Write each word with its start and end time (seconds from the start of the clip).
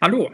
Hallo, 0.00 0.30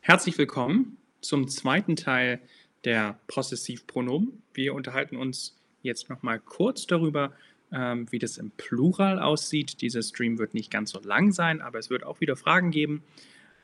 herzlich 0.00 0.36
willkommen 0.36 0.98
zum 1.22 1.48
zweiten 1.48 1.96
Teil 1.96 2.38
der 2.84 3.18
Possessivpronomen. 3.28 4.42
Wir 4.52 4.74
unterhalten 4.74 5.16
uns 5.16 5.56
jetzt 5.80 6.10
nochmal 6.10 6.38
kurz 6.38 6.86
darüber, 6.86 7.32
ähm, 7.72 8.06
wie 8.12 8.18
das 8.18 8.36
im 8.36 8.50
Plural 8.50 9.20
aussieht. 9.20 9.80
Dieser 9.80 10.02
Stream 10.02 10.36
wird 10.36 10.52
nicht 10.52 10.70
ganz 10.70 10.90
so 10.90 11.00
lang 11.00 11.32
sein, 11.32 11.62
aber 11.62 11.78
es 11.78 11.88
wird 11.88 12.04
auch 12.04 12.20
wieder 12.20 12.36
Fragen 12.36 12.70
geben. 12.72 13.02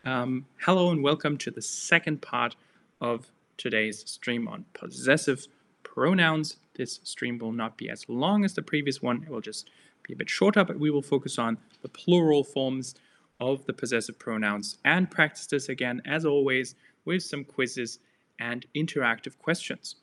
Um, 0.07 0.47
hello 0.57 0.91
and 0.91 1.05
welcome 1.05 1.37
to 1.37 1.51
the 1.55 1.61
second 1.61 2.23
part 2.23 2.57
of 3.01 3.31
today's 3.59 4.03
stream 4.09 4.49
on 4.49 4.65
possessive 4.73 5.49
pronouns. 5.83 6.59
This 6.79 6.99
stream 7.05 7.39
will 7.39 7.53
not 7.53 7.77
be 7.77 7.93
as 7.93 8.09
long 8.09 8.43
as 8.43 8.55
the 8.55 8.63
previous 8.63 9.03
one. 9.03 9.23
It 9.23 9.29
will 9.29 9.43
just 9.45 9.71
be 10.03 10.15
a 10.15 10.17
bit 10.17 10.31
shorter, 10.31 10.65
but 10.65 10.79
we 10.81 10.91
will 10.91 11.03
focus 11.03 11.39
on 11.39 11.59
the 11.83 11.91
plural 11.91 12.43
forms 12.43 12.95
of 13.41 13.65
the 13.67 13.73
possessive 13.73 14.19
pronouns 14.19 14.79
and 14.85 15.11
practice 15.11 15.47
this 15.47 15.69
again, 15.69 16.03
as 16.05 16.25
always, 16.25 16.75
with 17.05 17.23
some 17.23 17.45
quizzes 17.45 17.99
and 18.39 18.67
interactive 18.75 19.39
questions. 19.39 19.97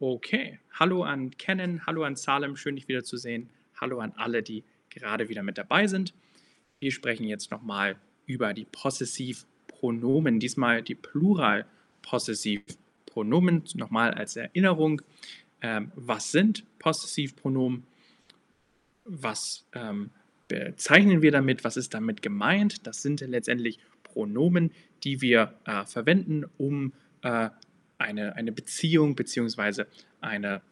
Okay, 0.00 0.58
hallo 0.78 1.04
an 1.04 1.30
Kennen, 1.30 1.80
hallo 1.86 2.04
an 2.04 2.16
Salem, 2.16 2.56
schön 2.56 2.76
dich 2.76 2.88
wiederzusehen. 2.88 3.48
Hallo 3.80 4.00
an 4.00 4.12
alle, 4.16 4.42
die 4.42 4.64
gerade 4.90 5.28
wieder 5.28 5.42
mit 5.42 5.58
dabei 5.58 5.86
sind. 5.86 6.14
Wir 6.80 6.92
sprechen 6.92 7.24
jetzt 7.24 7.50
nochmal 7.50 7.96
über 8.26 8.54
die 8.54 8.64
Possessivpronomen, 8.64 10.40
diesmal 10.40 10.82
die 10.82 10.94
Plural-Possessivpronomen. 10.94 13.64
Nochmal 13.74 14.14
als 14.14 14.36
Erinnerung, 14.36 15.02
ähm, 15.62 15.90
was 15.94 16.30
sind 16.30 16.64
Possessivpronomen? 16.78 17.84
Was 19.04 19.64
ähm, 19.72 20.10
bezeichnen 20.48 21.22
wir 21.22 21.30
damit? 21.30 21.64
Was 21.64 21.76
ist 21.76 21.94
damit 21.94 22.22
gemeint? 22.22 22.86
Das 22.86 23.02
sind 23.02 23.20
letztendlich 23.20 23.78
Pronomen, 24.02 24.72
die 25.04 25.20
wir 25.20 25.54
äh, 25.64 25.84
verwenden, 25.84 26.44
um 26.56 26.92
äh, 27.22 27.50
eine, 27.98 28.36
eine 28.36 28.52
Beziehung 28.52 29.14
bzw. 29.14 29.84
eine, 30.20 30.62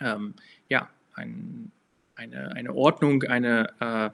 ähm, 0.00 0.34
ja, 0.68 0.90
ein, 1.14 1.72
eine, 2.14 2.52
eine 2.52 2.74
Ordnung, 2.74 3.24
eine, 3.24 3.68
äh, 3.80 4.10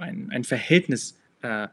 ein, 0.00 0.30
ein 0.30 0.44
Verhältnis 0.44 1.18
äh, 1.42 1.68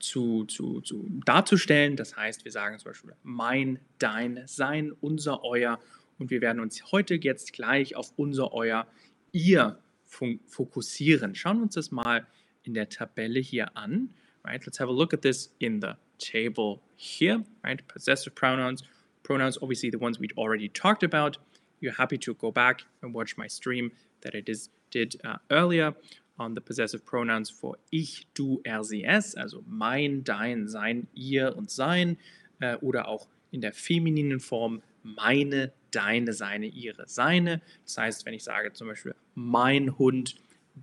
zu, 0.00 0.44
zu, 0.44 0.80
zu 0.80 1.08
darzustellen. 1.24 1.96
Das 1.96 2.16
heißt, 2.16 2.44
wir 2.44 2.52
sagen 2.52 2.78
zum 2.78 2.90
Beispiel 2.90 3.14
mein, 3.22 3.78
dein, 3.98 4.42
sein, 4.46 4.92
unser, 5.00 5.44
euer. 5.44 5.78
Und 6.18 6.30
wir 6.30 6.40
werden 6.40 6.60
uns 6.60 6.90
heute 6.90 7.14
jetzt 7.14 7.52
gleich 7.52 7.94
auf 7.96 8.12
unser, 8.16 8.52
euer, 8.52 8.86
ihr 9.32 9.78
fokussieren. 10.08 11.34
Schauen 11.34 11.58
wir 11.58 11.62
uns 11.64 11.74
das 11.74 11.90
mal 11.90 12.26
in 12.62 12.74
der 12.74 12.88
Tabelle 12.88 13.40
hier 13.40 13.76
an. 13.76 14.10
Right? 14.44 14.64
Let's 14.64 14.80
have 14.80 14.88
a 14.88 14.92
look 14.92 15.12
at 15.12 15.22
this 15.22 15.52
in 15.58 15.80
the 15.80 15.94
table 16.18 16.80
here. 16.96 17.44
Right? 17.62 17.86
Possessive 17.86 18.34
pronouns. 18.34 18.82
Pronouns, 19.22 19.58
obviously 19.60 19.90
the 19.90 19.98
ones 19.98 20.18
we'd 20.18 20.36
already 20.36 20.68
talked 20.68 21.02
about. 21.02 21.38
You're 21.80 21.96
happy 21.96 22.18
to 22.18 22.34
go 22.34 22.50
back 22.50 22.82
and 23.02 23.14
watch 23.14 23.36
my 23.36 23.46
stream 23.46 23.92
that 24.22 24.34
I 24.34 24.42
did, 24.90 25.20
uh, 25.24 25.36
earlier 25.50 25.94
on 26.38 26.54
the 26.54 26.60
possessive 26.60 27.04
pronouns 27.04 27.50
for 27.50 27.76
ich, 27.90 28.26
du, 28.34 28.60
er, 28.64 28.84
sie, 28.84 29.04
es, 29.04 29.34
also 29.34 29.62
mein, 29.66 30.24
dein, 30.24 30.68
sein, 30.68 31.08
ihr 31.14 31.56
und 31.56 31.70
sein, 31.70 32.16
äh, 32.60 32.76
oder 32.76 33.08
auch 33.08 33.28
in 33.50 33.60
der 33.60 33.72
femininen 33.72 34.40
Form 34.40 34.82
meine, 35.02 35.72
deine, 35.90 36.32
seine, 36.32 36.66
ihre, 36.66 37.06
seine. 37.06 37.60
Das 37.84 37.98
heißt, 37.98 38.26
wenn 38.26 38.34
ich 38.34 38.44
sage 38.44 38.72
zum 38.72 38.88
Beispiel 38.88 39.14
mein 39.34 39.98
Hund, 39.98 40.36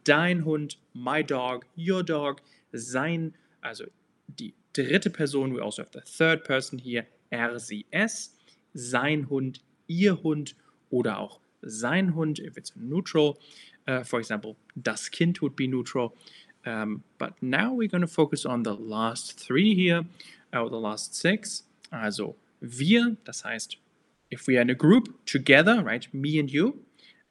dein 0.03 0.45
Hund, 0.45 0.78
my 0.94 1.23
dog, 1.23 1.66
your 1.78 2.03
dog, 2.03 2.41
sein, 2.72 3.34
also 3.62 3.85
die 4.28 4.53
dritte 4.74 5.09
Person, 5.09 5.56
we 5.56 5.62
also 5.62 5.81
have 5.81 5.91
the 5.94 6.02
third 6.02 6.44
person 6.44 6.80
here, 6.80 7.06
er, 7.30 7.59
sie, 7.59 7.85
es, 7.91 8.35
sein 8.74 9.30
Hund, 9.30 9.62
ihr 9.88 10.22
Hund 10.24 10.56
oder 10.90 11.19
auch 11.19 11.40
sein 11.62 12.16
Hund, 12.16 12.40
if 12.40 12.57
it's 12.57 12.75
neutral. 12.75 13.38
Uh, 13.88 14.03
for 14.03 14.19
example, 14.19 14.56
das 14.75 15.09
Kind 15.09 15.41
would 15.41 15.56
be 15.56 15.68
neutral. 15.68 16.13
Um, 16.66 17.03
but 17.19 17.34
now 17.41 17.72
we're 17.74 17.88
going 17.88 18.01
to 18.01 18.07
focus 18.07 18.46
on 18.46 18.63
the 18.63 18.75
last 18.75 19.40
three 19.40 19.75
here, 19.75 20.06
or 20.51 20.69
the 20.69 20.80
last 20.80 21.13
six. 21.13 21.63
Also 21.91 22.35
wir, 22.59 23.16
das 23.24 23.44
heißt 23.44 23.78
if 24.35 24.47
we 24.47 24.57
are 24.57 24.62
in 24.62 24.69
a 24.69 24.75
group 24.75 25.25
together, 25.25 25.81
right, 25.81 26.13
me 26.13 26.38
and 26.40 26.51
you, 26.51 26.84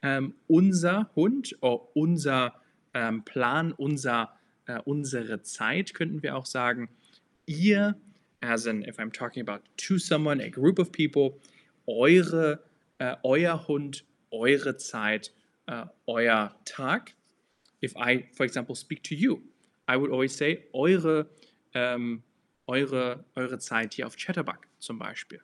ähm, 0.02 0.34
unser 0.48 1.10
Hund 1.14 1.54
oder 1.60 1.82
unser 1.94 2.54
ähm, 2.94 3.24
Plan, 3.24 3.72
unser, 3.72 4.30
äh, 4.66 4.80
unsere 4.84 5.42
Zeit, 5.42 5.92
könnten 5.92 6.22
wir 6.22 6.34
auch 6.34 6.46
sagen, 6.46 6.88
ihr, 7.46 7.94
as 8.40 8.66
in 8.66 8.82
if 8.82 8.98
I'm 8.98 9.12
talking 9.12 9.42
about 9.46 9.62
to 9.76 9.98
someone, 9.98 10.40
a 10.40 10.48
group 10.48 10.78
of 10.78 10.92
people, 10.92 11.38
eure, 11.86 12.60
äh, 12.98 13.16
euer 13.22 13.68
Hund, 13.68 14.04
eure 14.30 14.76
Zeit, 14.78 15.32
äh, 15.66 15.84
euer 16.06 16.54
Tag. 16.64 17.14
If 17.82 17.94
I, 17.96 18.24
for 18.32 18.46
example, 18.46 18.74
speak 18.74 19.02
to 19.04 19.14
you, 19.14 19.42
I 19.86 19.96
would 19.96 20.10
always 20.10 20.34
say 20.34 20.64
eure, 20.72 21.26
ähm, 21.74 22.22
eure, 22.66 23.24
eure 23.34 23.58
Zeit 23.58 23.92
hier 23.92 24.06
auf 24.06 24.16
Chatterbug 24.16 24.66
zum 24.78 24.98
Beispiel. 24.98 25.42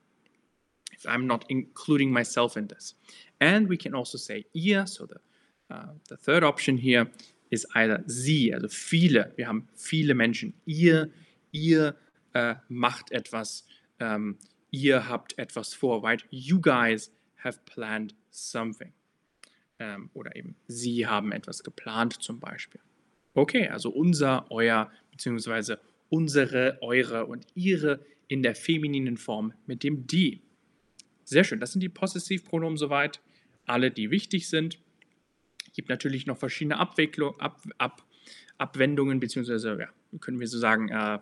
I'm 1.06 1.26
not 1.26 1.44
including 1.48 2.12
myself 2.12 2.56
in 2.56 2.68
this. 2.68 2.94
And 3.40 3.68
we 3.68 3.76
can 3.76 3.94
also 3.94 4.18
say 4.18 4.44
ihr, 4.52 4.86
so 4.86 5.06
the, 5.06 5.74
uh, 5.74 5.92
the 6.08 6.16
third 6.16 6.44
option 6.44 6.76
here 6.76 7.10
is 7.50 7.66
either 7.74 8.02
sie, 8.06 8.52
also 8.54 8.68
viele. 8.68 9.32
Wir 9.36 9.46
haben 9.46 9.68
viele 9.74 10.14
Menschen. 10.14 10.54
Ihr, 10.66 11.10
ihr 11.52 11.96
uh, 12.34 12.54
macht 12.68 13.12
etwas. 13.12 13.64
Um, 14.00 14.38
ihr 14.70 15.08
habt 15.08 15.36
etwas 15.38 15.74
vor, 15.74 16.02
right? 16.02 16.24
You 16.30 16.60
guys 16.60 17.10
have 17.36 17.58
planned 17.66 18.14
something. 18.30 18.92
Um, 19.78 20.10
oder 20.14 20.36
eben 20.36 20.56
sie 20.68 21.06
haben 21.06 21.32
etwas 21.32 21.62
geplant 21.62 22.22
zum 22.22 22.38
Beispiel. 22.38 22.80
Okay, 23.34 23.68
also 23.68 23.90
unser, 23.90 24.50
euer, 24.50 24.90
beziehungsweise 25.10 25.80
unsere, 26.08 26.78
eure 26.82 27.26
und 27.26 27.46
ihre 27.54 28.00
in 28.28 28.42
der 28.42 28.54
femininen 28.54 29.16
Form 29.16 29.52
mit 29.66 29.82
dem 29.82 30.06
die. 30.06 30.42
Sehr 31.30 31.44
schön, 31.44 31.60
das 31.60 31.70
sind 31.70 31.80
die 31.80 31.88
Possessivpronomen 31.88 32.76
soweit, 32.76 33.20
alle, 33.64 33.92
die 33.92 34.10
wichtig 34.10 34.48
sind. 34.48 34.80
Es 35.64 35.74
gibt 35.74 35.88
natürlich 35.88 36.26
noch 36.26 36.36
verschiedene 36.36 36.76
Abwicklung, 36.76 37.38
Ab, 37.38 37.62
Ab, 37.78 38.04
Abwendungen, 38.58 39.20
beziehungsweise, 39.20 39.78
ja, 39.78 40.18
können 40.18 40.40
wir 40.40 40.48
so 40.48 40.58
sagen, 40.58 40.88
äh, 40.88 41.20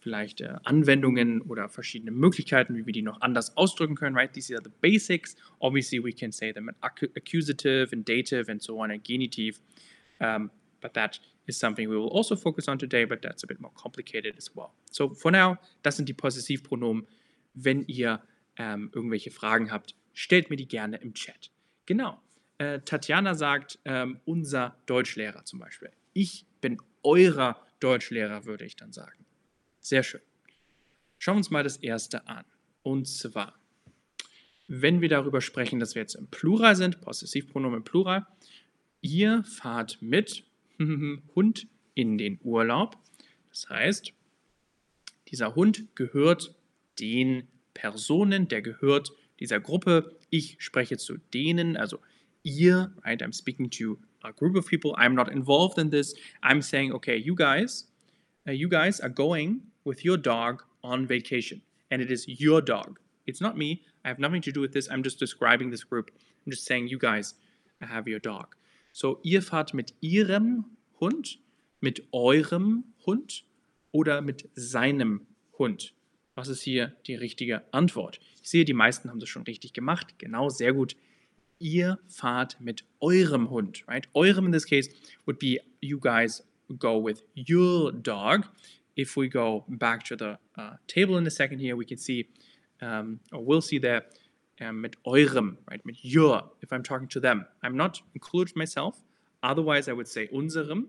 vielleicht 0.00 0.42
äh, 0.42 0.52
Anwendungen 0.64 1.40
oder 1.40 1.70
verschiedene 1.70 2.10
Möglichkeiten, 2.10 2.76
wie 2.76 2.84
wir 2.84 2.92
die 2.92 3.00
noch 3.00 3.22
anders 3.22 3.56
ausdrücken 3.56 3.94
können, 3.94 4.14
right? 4.14 4.30
These 4.30 4.54
are 4.54 4.62
the 4.62 4.70
basics. 4.82 5.34
Obviously, 5.60 6.04
we 6.04 6.12
can 6.12 6.30
say 6.30 6.52
them 6.52 6.68
in 6.68 6.74
accusative 6.82 7.88
and 7.90 8.06
dative 8.06 8.50
and 8.50 8.62
so 8.62 8.78
on, 8.78 8.90
and 8.90 9.02
genitive. 9.02 9.58
Um, 10.20 10.50
but 10.82 10.92
that 10.92 11.20
is 11.46 11.58
something 11.58 11.88
we 11.88 11.96
will 11.96 12.12
also 12.12 12.36
focus 12.36 12.68
on 12.68 12.78
today, 12.78 13.06
but 13.06 13.22
that's 13.22 13.44
a 13.44 13.46
bit 13.46 13.60
more 13.60 13.72
complicated 13.74 14.34
as 14.36 14.54
well. 14.54 14.74
So 14.90 15.14
for 15.14 15.30
now, 15.30 15.56
das 15.82 15.96
sind 15.96 16.06
die 16.06 16.14
Possessivpronomen. 16.14 17.06
Wenn 17.54 17.86
ihr 17.86 18.20
ähm, 18.58 18.90
irgendwelche 18.92 19.30
Fragen 19.30 19.70
habt, 19.70 19.94
stellt 20.12 20.50
mir 20.50 20.56
die 20.56 20.68
gerne 20.68 20.96
im 20.98 21.14
Chat. 21.14 21.50
Genau. 21.86 22.20
Äh, 22.58 22.80
Tatjana 22.80 23.34
sagt, 23.34 23.78
ähm, 23.84 24.20
unser 24.24 24.76
Deutschlehrer 24.86 25.44
zum 25.44 25.60
Beispiel. 25.60 25.90
Ich 26.12 26.44
bin 26.60 26.78
eurer 27.02 27.64
Deutschlehrer, 27.80 28.44
würde 28.44 28.64
ich 28.64 28.76
dann 28.76 28.92
sagen. 28.92 29.24
Sehr 29.80 30.02
schön. 30.02 30.20
Schauen 31.18 31.36
wir 31.36 31.38
uns 31.38 31.50
mal 31.50 31.62
das 31.62 31.76
erste 31.76 32.26
an. 32.26 32.44
Und 32.82 33.06
zwar, 33.06 33.54
wenn 34.66 35.00
wir 35.00 35.08
darüber 35.08 35.40
sprechen, 35.40 35.78
dass 35.78 35.94
wir 35.94 36.02
jetzt 36.02 36.14
im 36.14 36.26
Plural 36.26 36.74
sind, 36.74 37.00
Possessivpronomen 37.00 37.78
im 37.78 37.84
Plural, 37.84 38.26
ihr 39.00 39.44
fahrt 39.44 39.98
mit 40.00 40.44
Hund 41.34 41.68
in 41.94 42.18
den 42.18 42.40
Urlaub. 42.42 42.98
Das 43.50 43.68
heißt, 43.68 44.12
dieser 45.28 45.54
Hund 45.54 45.86
gehört 45.94 46.54
den 46.98 47.48
Personen, 47.78 48.48
der 48.48 48.60
gehört 48.60 49.12
dieser 49.38 49.60
Gruppe. 49.60 50.16
Ich 50.30 50.56
spreche 50.58 50.98
zu 50.98 51.18
denen, 51.32 51.76
also 51.76 52.00
ihr, 52.42 52.92
right? 53.04 53.22
I'm 53.22 53.32
speaking 53.32 53.70
to 53.70 53.98
a 54.24 54.32
group 54.32 54.56
of 54.56 54.66
people. 54.66 54.94
I'm 54.96 55.14
not 55.14 55.30
involved 55.30 55.78
in 55.78 55.90
this. 55.90 56.14
I'm 56.42 56.60
saying, 56.60 56.92
okay, 56.92 57.16
you 57.16 57.36
guys, 57.36 57.86
uh, 58.48 58.52
you 58.52 58.68
guys 58.68 59.00
are 59.00 59.08
going 59.08 59.60
with 59.84 60.04
your 60.04 60.18
dog 60.18 60.64
on 60.82 61.06
vacation, 61.06 61.62
and 61.90 62.02
it 62.02 62.10
is 62.10 62.26
your 62.26 62.60
dog. 62.60 62.98
It's 63.26 63.40
not 63.40 63.56
me. 63.56 63.82
I 64.04 64.08
have 64.08 64.18
nothing 64.18 64.42
to 64.42 64.52
do 64.52 64.60
with 64.60 64.72
this. 64.72 64.88
I'm 64.90 65.04
just 65.04 65.20
describing 65.20 65.70
this 65.70 65.84
group. 65.84 66.10
I'm 66.44 66.50
just 66.50 66.66
saying, 66.66 66.88
you 66.88 66.98
guys 66.98 67.34
have 67.80 68.08
your 68.08 68.20
dog. 68.20 68.56
So, 68.92 69.20
ihr 69.22 69.42
fahrt 69.42 69.72
mit 69.72 69.92
ihrem 70.00 70.64
Hund, 71.00 71.38
mit 71.80 72.02
eurem 72.12 72.84
Hund 73.06 73.44
oder 73.92 74.20
mit 74.20 74.48
seinem 74.56 75.26
Hund. 75.58 75.92
Was 76.38 76.46
ist 76.46 76.62
hier 76.62 76.94
die 77.08 77.16
richtige 77.16 77.64
Antwort? 77.72 78.20
Ich 78.42 78.48
sehe, 78.48 78.64
die 78.64 78.72
meisten 78.72 79.10
haben 79.10 79.18
das 79.18 79.28
schon 79.28 79.42
richtig 79.42 79.72
gemacht. 79.72 80.18
Genau, 80.18 80.48
sehr 80.48 80.72
gut. 80.72 80.94
Ihr 81.58 81.98
fahrt 82.06 82.60
mit 82.60 82.84
eurem 83.00 83.50
Hund, 83.50 83.82
right? 83.88 84.08
Eurem 84.14 84.46
in 84.46 84.52
this 84.52 84.64
case 84.64 84.88
would 85.26 85.40
be 85.40 85.58
you 85.80 85.98
guys 85.98 86.46
go 86.78 87.04
with 87.04 87.24
your 87.34 87.90
dog. 87.90 88.44
if 88.98 89.16
we 89.16 89.28
go 89.28 89.64
back 89.68 90.04
to 90.04 90.16
the 90.16 90.38
uh, 90.58 90.74
table 90.88 91.16
in 91.16 91.26
a 91.26 91.30
second 91.30 91.60
here, 91.60 91.76
we 91.76 91.84
can 91.84 91.96
see, 91.96 92.28
um, 92.82 93.20
or 93.32 93.44
we'll 93.44 93.60
see 93.60 93.78
there, 93.78 94.04
um, 94.60 94.80
mit 94.80 94.96
eurem, 95.06 95.56
right, 95.70 95.80
mit 95.86 95.96
your, 96.02 96.42
if 96.62 96.72
I'm 96.72 96.82
talking 96.82 97.08
to 97.08 97.20
them. 97.20 97.46
I'm 97.62 97.76
not 97.76 98.02
included 98.14 98.56
myself. 98.56 99.00
Otherwise, 99.42 99.88
I 99.88 99.92
would 99.92 100.08
say 100.08 100.28
unserem. 100.34 100.86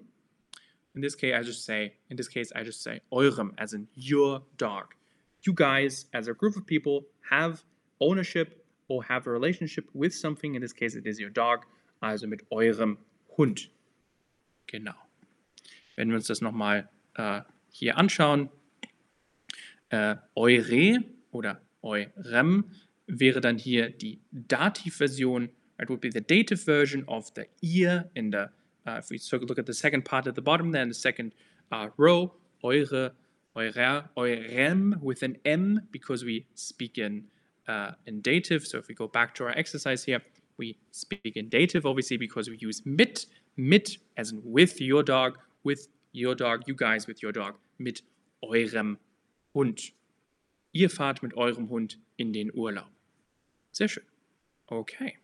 In 0.96 1.02
this 1.02 1.14
case, 1.14 1.36
I 1.36 1.44
just 1.44 1.66
say, 1.66 1.94
in 2.10 2.18
this 2.18 2.28
case, 2.28 2.52
I 2.56 2.64
just 2.64 2.82
say 2.82 3.00
eurem, 3.12 3.54
as 3.60 3.74
in 3.74 3.88
your 3.94 4.42
dog. 4.58 4.96
You 5.42 5.54
guys, 5.54 6.08
as 6.14 6.28
a 6.28 6.34
group 6.34 6.58
of 6.58 6.66
people, 6.66 7.06
have 7.30 7.64
ownership 8.00 8.66
or 8.88 9.04
have 9.04 9.28
a 9.28 9.32
relationship 9.32 9.86
with 9.94 10.14
something. 10.14 10.56
In 10.56 10.62
this 10.62 10.74
case, 10.74 10.96
it 10.96 11.06
is 11.06 11.20
your 11.20 11.30
dog. 11.30 11.66
Also 12.02 12.28
mit 12.28 12.42
eurem 12.52 12.98
Hund. 13.38 13.70
Genau. 14.68 14.96
Wenn 15.96 16.10
wir 16.10 16.16
uns 16.16 16.28
das 16.28 16.42
nochmal 16.42 16.90
äh, 17.16 17.42
hier 17.72 17.98
anschauen, 17.98 18.50
äh, 19.90 20.16
eure 20.36 21.04
oder 21.32 21.62
eurem 21.82 22.72
wäre 23.08 23.42
dann 23.42 23.58
hier 23.58 23.90
die 23.90 24.22
Dativversion. 24.32 25.50
It 25.82 25.90
would 25.90 26.02
be 26.02 26.12
the 26.12 26.22
dative 26.22 26.58
version 26.58 27.04
of 27.06 27.32
the 27.36 27.46
ihr 27.62 28.10
in 28.14 28.32
the, 28.32 28.48
uh, 28.86 29.00
if 29.00 29.10
we 29.10 29.18
look 29.48 29.58
at 29.58 29.66
the 29.66 29.74
second 29.74 30.04
part 30.04 30.28
at 30.28 30.36
the 30.36 30.42
bottom 30.42 30.72
there 30.72 30.84
in 30.84 30.90
the 30.90 31.00
second 31.00 31.34
uh, 31.72 31.90
row, 31.98 32.34
eure, 32.62 33.14
eurem 33.68 35.00
with 35.02 35.24
an 35.24 35.38
M 35.46 35.82
because 35.92 36.24
we 36.24 36.46
speak 36.56 36.98
in, 36.98 37.26
uh, 37.68 37.92
in 38.06 38.22
dative. 38.22 38.66
So 38.66 38.78
if 38.78 38.88
we 38.88 38.96
go 38.96 39.08
back 39.08 39.36
to 39.36 39.46
our 39.46 39.58
exercise 39.58 40.04
here, 40.04 40.22
we 40.58 40.78
speak 40.92 41.36
in 41.36 41.50
dative 41.50 41.86
obviously 41.86 42.18
because 42.18 42.50
we 42.50 42.58
use 42.58 42.82
mit, 42.86 43.26
mit 43.58 43.98
as 44.18 44.32
in 44.32 44.42
with 44.44 44.82
your 44.82 45.04
dog, 45.04 45.38
with 45.64 45.88
your 46.12 46.36
dog, 46.36 46.64
you 46.68 46.76
guys 46.76 47.08
with 47.08 47.22
your 47.22 47.32
dog, 47.32 47.56
mit 47.80 48.02
eurem 48.44 48.98
Hund. 49.54 49.94
Ihr 50.72 50.90
fahrt 50.90 51.24
mit 51.24 51.36
eurem 51.36 51.70
Hund 51.70 51.98
in 52.18 52.34
den 52.34 52.52
Urlaub. 52.54 52.90
Sehr 53.72 53.88
schön. 53.88 54.04
Okay. 54.68 55.18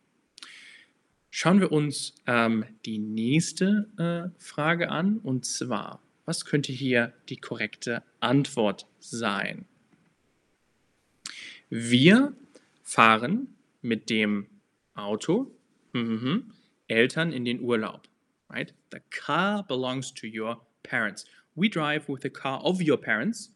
Schauen 1.30 1.60
wir 1.60 1.72
uns 1.72 2.16
ähm, 2.26 2.66
die 2.86 2.98
nächste 2.98 3.90
äh, 3.98 4.42
Frage 4.42 4.90
an 4.90 5.18
und 5.18 5.46
zwar, 5.46 6.02
was 6.25 6.45
könnte 6.45 6.72
hier 6.72 7.13
die 7.30 7.38
korrekte 7.38 8.04
Antwort 8.19 8.88
sein? 9.00 9.66
Wir 11.69 12.33
fahren 12.83 13.48
mit 13.81 14.10
dem 14.10 14.48
Auto 14.95 15.51
mhm, 15.94 16.54
Eltern 16.88 17.31
in 17.31 17.45
den 17.45 17.62
Urlaub. 17.62 18.07
Right? 18.50 18.74
The 18.92 19.00
car 19.10 19.63
belongs 19.63 20.13
to 20.13 20.27
your 20.27 20.62
parents. 20.83 21.25
We 21.56 21.69
drive 21.69 22.07
with 22.07 22.22
the 22.22 22.30
car 22.30 22.63
of 22.63 22.81
your 22.81 22.98
parents 22.98 23.51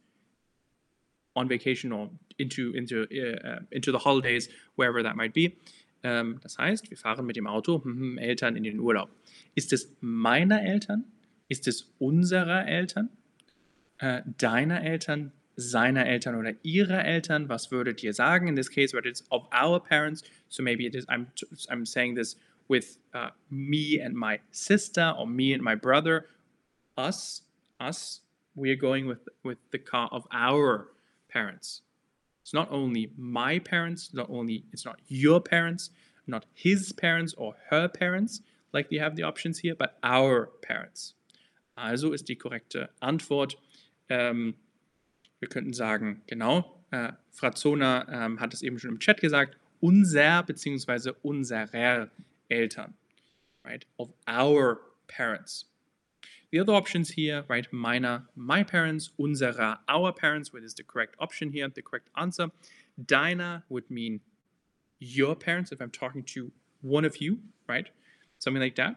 on 1.35 1.47
vacation 1.47 1.91
or 1.91 2.09
into, 2.37 2.73
into, 2.73 3.03
uh, 3.03 3.59
into 3.71 3.91
the 3.91 3.99
holidays, 3.99 4.49
wherever 4.75 5.03
that 5.03 5.15
might 5.15 5.33
be. 5.33 5.53
Ähm, 6.01 6.39
das 6.41 6.57
heißt, 6.57 6.89
wir 6.89 6.97
fahren 6.97 7.25
mit 7.25 7.35
dem 7.35 7.45
Auto 7.45 7.83
hm, 7.83 8.17
Eltern 8.17 8.55
in 8.55 8.63
den 8.63 8.79
Urlaub. 8.79 9.09
Ist 9.55 9.73
es 9.73 9.95
meiner 10.01 10.61
Eltern? 10.63 11.05
Ist 11.49 11.67
es 11.67 11.91
unserer 11.99 12.67
Eltern? 12.67 13.09
Äh, 13.97 14.21
deiner 14.37 14.83
Eltern? 14.83 15.33
Seiner 15.55 16.05
Eltern 16.05 16.35
oder 16.35 16.53
ihrer 16.63 17.03
Eltern? 17.03 17.49
Was 17.49 17.69
würdet 17.69 18.01
ihr 18.01 18.13
sagen? 18.13 18.47
In 18.47 18.55
this 18.55 18.69
case, 18.69 18.93
it's 19.03 19.25
of 19.29 19.43
our 19.51 19.79
parents. 19.81 20.23
So 20.47 20.63
maybe 20.63 20.85
it 20.85 20.95
is, 20.95 21.05
I'm, 21.09 21.27
I'm 21.69 21.85
saying 21.85 22.15
this 22.15 22.37
with 22.69 22.99
uh, 23.13 23.31
me 23.49 23.99
and 23.99 24.15
my 24.15 24.39
sister 24.51 25.13
or 25.17 25.27
me 25.27 25.53
and 25.53 25.61
my 25.61 25.75
brother. 25.75 26.27
Us, 26.95 27.43
us, 27.79 28.21
we 28.55 28.71
are 28.71 28.77
going 28.77 29.07
with, 29.07 29.27
with 29.43 29.57
the 29.71 29.79
car 29.79 30.07
of 30.11 30.25
our 30.31 30.91
parents. 31.29 31.81
It's 32.41 32.53
not 32.53 32.71
only 32.71 33.11
my 33.17 33.59
parents, 33.59 34.13
not 34.13 34.29
only 34.29 34.65
it's 34.71 34.85
not 34.85 34.99
your 35.07 35.41
parents, 35.41 35.89
not 36.25 36.45
his 36.53 36.93
parents 36.93 37.33
or 37.37 37.55
her 37.69 37.87
parents, 37.87 38.41
like 38.71 38.87
you 38.91 38.99
have 38.99 39.15
the 39.15 39.23
options 39.23 39.59
here, 39.59 39.75
but 39.75 39.97
our 40.03 40.47
parents. 40.61 41.13
Also 41.79 42.13
ist 42.13 42.27
die 42.29 42.35
korrekte 42.35 42.89
Antwort. 42.99 43.57
Ähm, 44.09 44.55
wir 45.39 45.47
könnten 45.47 45.73
sagen, 45.73 46.21
genau, 46.27 46.83
äh, 46.91 47.13
Frazona 47.31 48.07
ähm, 48.09 48.39
hat 48.39 48.53
es 48.53 48.61
eben 48.61 48.79
schon 48.79 48.91
im 48.91 48.99
Chat 48.99 49.21
gesagt, 49.21 49.57
unser 49.79 50.43
bzw. 50.43 51.13
unserer 51.21 52.09
Eltern, 52.49 52.93
right? 53.63 53.85
Of 53.97 54.09
our 54.27 54.81
parents. 55.07 55.69
The 56.51 56.59
other 56.59 56.73
options 56.73 57.11
here, 57.11 57.45
right, 57.47 57.71
meiner, 57.71 58.27
my 58.35 58.63
parents, 58.63 59.11
unserer, 59.17 59.79
our 59.87 60.11
parents, 60.11 60.51
which 60.51 60.63
is 60.63 60.73
the 60.73 60.83
correct 60.83 61.15
option 61.19 61.51
here, 61.51 61.69
the 61.69 61.83
correct 61.83 62.09
answer. 62.17 62.51
Deiner 63.05 63.63
would 63.69 63.89
mean 63.89 64.19
your 64.99 65.35
parents, 65.35 65.71
if 65.71 65.79
I'm 65.79 65.91
talking 65.91 66.23
to 66.33 66.51
one 66.81 67.05
of 67.05 67.17
you, 67.21 67.39
right? 67.67 67.87
Something 68.39 68.61
like 68.61 68.75
that. 68.75 68.95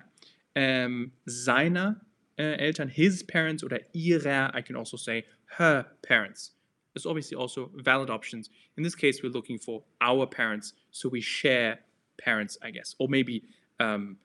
Um, 0.57 1.13
seiner 1.29 2.01
uh, 2.39 2.57
Eltern, 2.59 2.89
his 2.89 3.23
parents, 3.23 3.63
oder 3.63 3.81
ihrer, 3.95 4.51
I 4.55 4.63
can 4.63 4.77
also 4.77 4.97
say 4.97 5.25
her 5.57 5.87
parents. 6.03 6.53
There's 6.95 7.07
obviously 7.07 7.37
also 7.37 7.71
valid 7.75 8.11
options. 8.11 8.51
In 8.77 8.83
this 8.83 8.95
case, 8.95 9.23
we're 9.23 9.33
looking 9.33 9.59
for 9.59 9.83
our 10.01 10.27
parents, 10.27 10.75
so 10.91 11.09
we 11.09 11.21
share 11.21 11.79
parents, 12.19 12.59
I 12.63 12.71
guess. 12.71 12.95
Or 12.99 13.09
maybe 13.09 13.45
um, 13.81 14.19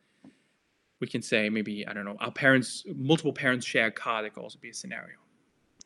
we 0.99 1.07
can 1.07 1.21
say 1.21 1.49
maybe, 1.49 1.85
I 1.87 1.93
don't 1.93 2.05
know, 2.05 2.17
our 2.19 2.31
parents, 2.31 2.83
multiple 2.95 3.33
parents 3.33 3.65
share 3.65 3.87
a 3.87 3.91
car, 3.91 4.21
that 4.23 4.33
could 4.33 4.43
also 4.43 4.59
be 4.59 4.69
a 4.69 4.73
scenario. 4.73 5.17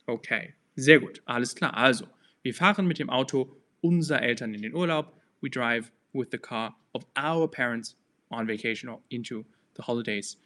Okay, 0.09 0.53
sehr 0.77 0.99
gut, 0.99 1.19
alles 1.27 1.53
klar. 1.53 1.71
Also, 1.75 2.05
wir 2.43 2.53
fahren 2.53 2.87
mit 2.87 2.97
dem 2.97 3.09
Auto 3.09 3.55
unserer 3.83 4.21
Eltern 4.21 4.55
in 4.55 4.61
den 4.61 4.73
Urlaub. 4.73 5.13
We 5.41 5.49
drive 5.49 5.91
with 6.13 6.31
the 6.31 6.37
car 6.37 6.73
of 6.93 7.05
our 7.15 7.47
parents 7.47 7.95
on 8.31 8.47
vacation 8.47 8.89
or 8.89 8.99
into 9.09 9.45
the 9.75 9.83
holidays. 9.83 10.37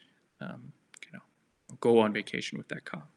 Um. 0.41 0.73
Go 1.79 1.99
on 1.99 2.13
vacation 2.13 2.57
with 2.57 2.67
that 2.69 2.85
car. 2.85 3.07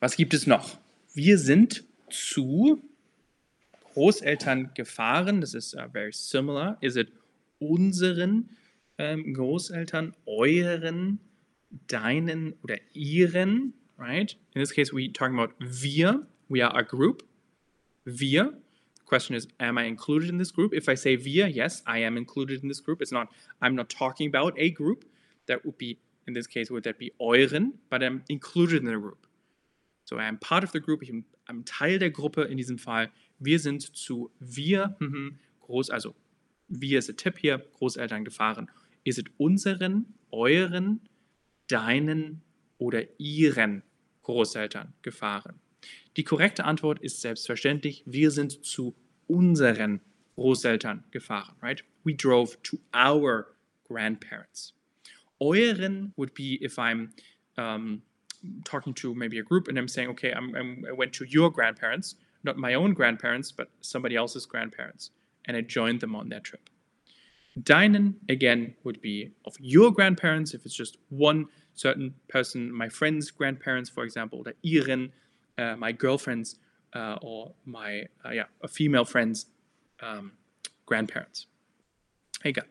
Was 0.00 0.16
gibt 0.16 0.34
es 0.34 0.46
noch? 0.46 0.78
Wir 1.14 1.38
sind 1.38 1.84
zu 2.10 2.82
Großeltern 3.94 4.72
gefahren. 4.74 5.40
Das 5.40 5.54
ist 5.54 5.74
uh, 5.74 5.88
very 5.90 6.12
similar. 6.12 6.76
Is 6.80 6.96
it 6.96 7.12
unseren 7.58 8.50
ähm, 8.98 9.32
Großeltern, 9.32 10.14
euren, 10.26 11.20
deinen 11.88 12.54
oder 12.62 12.76
ihren, 12.92 13.74
right? 13.98 14.36
In 14.54 14.60
this 14.60 14.72
case, 14.72 14.92
we 14.92 15.12
talking 15.12 15.38
about 15.38 15.54
wir. 15.58 16.26
We 16.48 16.62
are 16.62 16.74
a 16.76 16.82
group. 16.82 17.24
Wir. 18.04 18.52
The 18.98 19.04
question 19.06 19.34
is, 19.34 19.48
am 19.58 19.78
I 19.78 19.86
included 19.86 20.28
in 20.28 20.38
this 20.38 20.52
group? 20.52 20.72
If 20.74 20.88
I 20.88 20.94
say 20.94 21.16
wir, 21.16 21.48
yes, 21.48 21.82
I 21.86 21.98
am 22.04 22.16
included 22.16 22.62
in 22.62 22.68
this 22.68 22.80
group. 22.80 23.00
It's 23.00 23.12
not, 23.12 23.28
I'm 23.60 23.74
not 23.74 23.88
talking 23.88 24.28
about 24.28 24.54
a 24.58 24.70
group. 24.70 25.04
That 25.46 25.64
would 25.64 25.78
be, 25.78 25.98
in 26.26 26.34
this 26.34 26.46
case, 26.46 26.70
would 26.70 26.84
that 26.84 26.98
be 26.98 27.12
euren, 27.20 27.72
but 27.88 28.02
I'm 28.02 28.22
included 28.28 28.82
in 28.82 28.86
the 28.86 28.98
group. 28.98 29.26
So 30.04 30.18
I 30.18 30.26
am 30.26 30.38
part 30.38 30.64
of 30.64 30.72
the 30.72 30.80
group. 30.80 31.02
Ich 31.02 31.10
bin, 31.10 31.24
Teil 31.64 31.98
der 31.98 32.10
Gruppe 32.10 32.42
in 32.42 32.56
diesem 32.56 32.78
Fall. 32.78 33.10
Wir 33.38 33.58
sind 33.58 33.96
zu 33.96 34.30
wir, 34.40 34.96
mhm, 34.98 35.38
groß, 35.60 35.90
also 35.90 36.14
wir 36.68 36.98
ist 36.98 37.08
der 37.08 37.16
Tipp 37.16 37.38
hier, 37.38 37.58
Großeltern 37.58 38.24
gefahren. 38.24 38.70
Ist 39.04 39.18
es 39.18 39.24
unseren, 39.36 40.14
euren, 40.30 41.00
deinen 41.68 42.42
oder 42.78 43.04
ihren 43.18 43.82
Großeltern 44.22 44.92
gefahren? 45.02 45.60
Die 46.16 46.24
korrekte 46.24 46.64
Antwort 46.64 47.00
ist 47.00 47.20
selbstverständlich, 47.20 48.02
wir 48.06 48.30
sind 48.30 48.64
zu 48.64 48.96
unseren 49.28 50.00
Großeltern 50.34 51.04
gefahren, 51.10 51.56
right? 51.62 51.84
We 52.04 52.14
drove 52.14 52.56
to 52.62 52.78
our 52.94 53.54
grandparents. 53.86 54.74
Euren 55.40 56.12
would 56.16 56.32
be 56.34 56.58
if 56.62 56.78
I'm 56.78 57.12
um, 57.58 58.02
talking 58.64 58.94
to 58.94 59.14
maybe 59.14 59.38
a 59.38 59.42
group 59.42 59.68
and 59.68 59.78
I'm 59.78 59.88
saying, 59.88 60.08
okay, 60.10 60.32
I'm, 60.32 60.54
I'm, 60.54 60.84
I 60.88 60.92
went 60.92 61.12
to 61.14 61.24
your 61.24 61.50
grandparents, 61.50 62.16
not 62.44 62.56
my 62.56 62.74
own 62.74 62.94
grandparents, 62.94 63.52
but 63.52 63.68
somebody 63.80 64.16
else's 64.16 64.46
grandparents, 64.46 65.10
and 65.46 65.56
I 65.56 65.62
joined 65.62 66.00
them 66.00 66.14
on 66.14 66.28
their 66.28 66.40
trip. 66.40 66.68
Deinen, 67.62 68.14
again, 68.28 68.74
would 68.84 69.00
be 69.00 69.30
of 69.46 69.56
your 69.58 69.90
grandparents, 69.90 70.52
if 70.52 70.66
it's 70.66 70.74
just 70.74 70.98
one 71.08 71.46
certain 71.74 72.14
person, 72.28 72.72
my 72.72 72.88
friend's 72.88 73.30
grandparents, 73.30 73.88
for 73.88 74.04
example, 74.04 74.40
oder 74.40 74.52
ihren, 74.62 75.10
uh, 75.58 75.74
my 75.76 75.92
girlfriend's, 75.92 76.56
uh, 76.94 77.16
or 77.22 77.52
my, 77.64 78.06
uh, 78.24 78.30
yeah, 78.30 78.44
a 78.62 78.68
female 78.68 79.04
friend's 79.04 79.46
um, 80.00 80.32
grandparents. 80.84 81.46
Egal. 82.44 82.64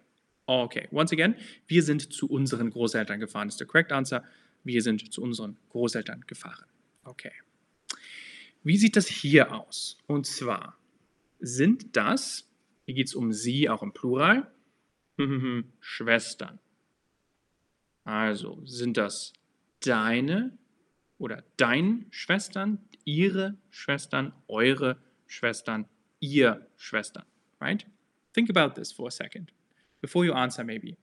Okay, 0.48 0.88
once 0.92 1.12
again, 1.12 1.36
wir 1.68 1.82
sind 1.82 2.14
zu 2.14 2.28
unseren 2.28 2.70
Großeltern 2.70 3.20
gefahren, 3.20 3.48
ist 3.48 3.58
the 3.58 3.66
correct 3.66 3.92
answer. 3.92 4.24
Wir 4.64 4.82
sind 4.82 5.12
zu 5.12 5.22
unseren 5.22 5.58
Großeltern 5.70 6.24
gefahren. 6.28 6.66
Okay. 7.04 7.32
Wie 8.64 8.78
sieht 8.78 8.96
das 8.96 9.08
hier 9.08 9.54
aus? 9.54 9.98
Und 10.08 10.26
zwar 10.26 10.78
sind 11.40 11.96
das, 11.96 12.48
hier 12.86 12.96
geht 12.96 13.08
es 13.08 13.16
um 13.16 13.32
sie 13.32 13.70
auch 13.70 13.82
im 13.82 13.94
Plural, 13.94 14.52
Schwestern. 15.80 16.60
Also 18.04 18.64
sind 18.66 18.98
das 18.98 19.34
deine 19.80 20.58
oder 21.18 21.44
dein 21.58 22.06
Schwestern, 22.12 22.80
ihre 23.04 23.58
Schwestern, 23.70 24.34
eure 24.48 24.98
Schwestern, 25.28 25.88
ihr 26.20 26.68
Schwestern, 26.76 27.26
right? 27.60 27.86
Think 28.34 28.56
about 28.56 28.80
this 28.80 28.92
for 28.92 29.08
a 29.08 29.12
second 29.12 29.52
before 30.06 30.24
you 30.24 30.34
answer 30.34 30.64
maybe. 30.64 30.98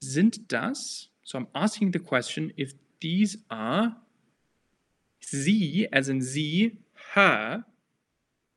Sind 0.00 0.48
das, 0.48 1.08
so 1.22 1.38
I'm 1.38 1.46
asking 1.54 1.92
the 1.92 2.00
question 2.00 2.52
if 2.56 2.74
these 3.00 3.36
are 3.48 3.96
sie, 5.20 5.86
as 5.92 6.08
in 6.08 6.20
sie, 6.20 6.78
her 7.14 7.64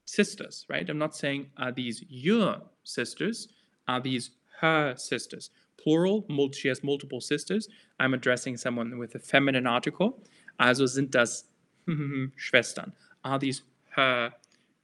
sisters, 0.05 0.65
right? 0.67 0.89
I'm 0.89 0.97
not 0.97 1.15
saying 1.15 1.51
are 1.57 1.71
these 1.71 2.03
your 2.09 2.61
sisters, 2.83 3.47
are 3.87 4.01
these 4.01 4.31
her 4.61 4.95
sisters? 4.97 5.51
Plural, 5.77 6.25
she 6.53 6.67
has 6.69 6.83
multiple 6.83 7.21
sisters. 7.21 7.67
I'm 7.99 8.15
addressing 8.15 8.57
someone 8.57 8.97
with 8.97 9.13
a 9.13 9.19
feminine 9.19 9.67
article. 9.67 10.23
Also 10.59 10.87
sind 10.87 11.11
das 11.11 11.45
Schwestern. 12.35 12.93
Are 13.23 13.37
these 13.37 13.61
her 13.95 14.33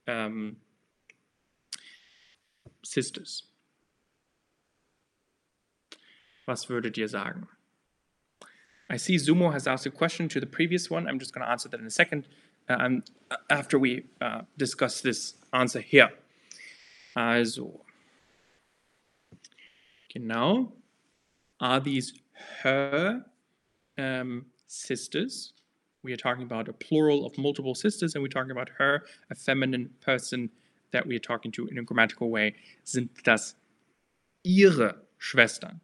um, 0.06 0.56
sisters? 2.84 3.42
Was 6.46 6.68
würdet 6.68 6.96
ihr 6.96 7.08
sagen? 7.08 7.48
I 8.88 8.98
see 8.98 9.16
Zumo 9.16 9.52
has 9.52 9.66
asked 9.66 9.86
a 9.86 9.90
question 9.90 10.28
to 10.28 10.38
the 10.38 10.46
previous 10.46 10.88
one. 10.88 11.08
I'm 11.08 11.18
just 11.18 11.34
going 11.34 11.44
to 11.44 11.50
answer 11.50 11.68
that 11.68 11.80
in 11.80 11.86
a 11.86 11.90
second 11.90 12.28
um, 12.68 13.02
after 13.50 13.78
we 13.78 14.04
uh, 14.20 14.42
discuss 14.56 15.00
this 15.00 15.34
answer 15.52 15.80
here. 15.80 16.10
Also, 17.16 17.80
genau. 20.12 20.72
Are 21.60 21.80
these 21.80 22.12
her 22.62 23.24
um, 23.98 24.46
sisters? 24.68 25.52
We 26.04 26.12
are 26.12 26.16
talking 26.16 26.44
about 26.44 26.68
a 26.68 26.72
plural 26.72 27.26
of 27.26 27.36
multiple 27.36 27.74
sisters, 27.74 28.14
and 28.14 28.22
we're 28.22 28.28
talking 28.28 28.52
about 28.52 28.68
her, 28.78 29.02
a 29.30 29.34
feminine 29.34 29.90
person 30.00 30.50
that 30.92 31.04
we 31.06 31.16
are 31.16 31.20
talking 31.20 31.50
to 31.52 31.66
in 31.66 31.78
a 31.78 31.82
grammatical 31.82 32.30
way. 32.30 32.54
Sind 32.84 33.08
das 33.24 33.56
ihre 34.44 34.94
Schwestern? 35.18 35.80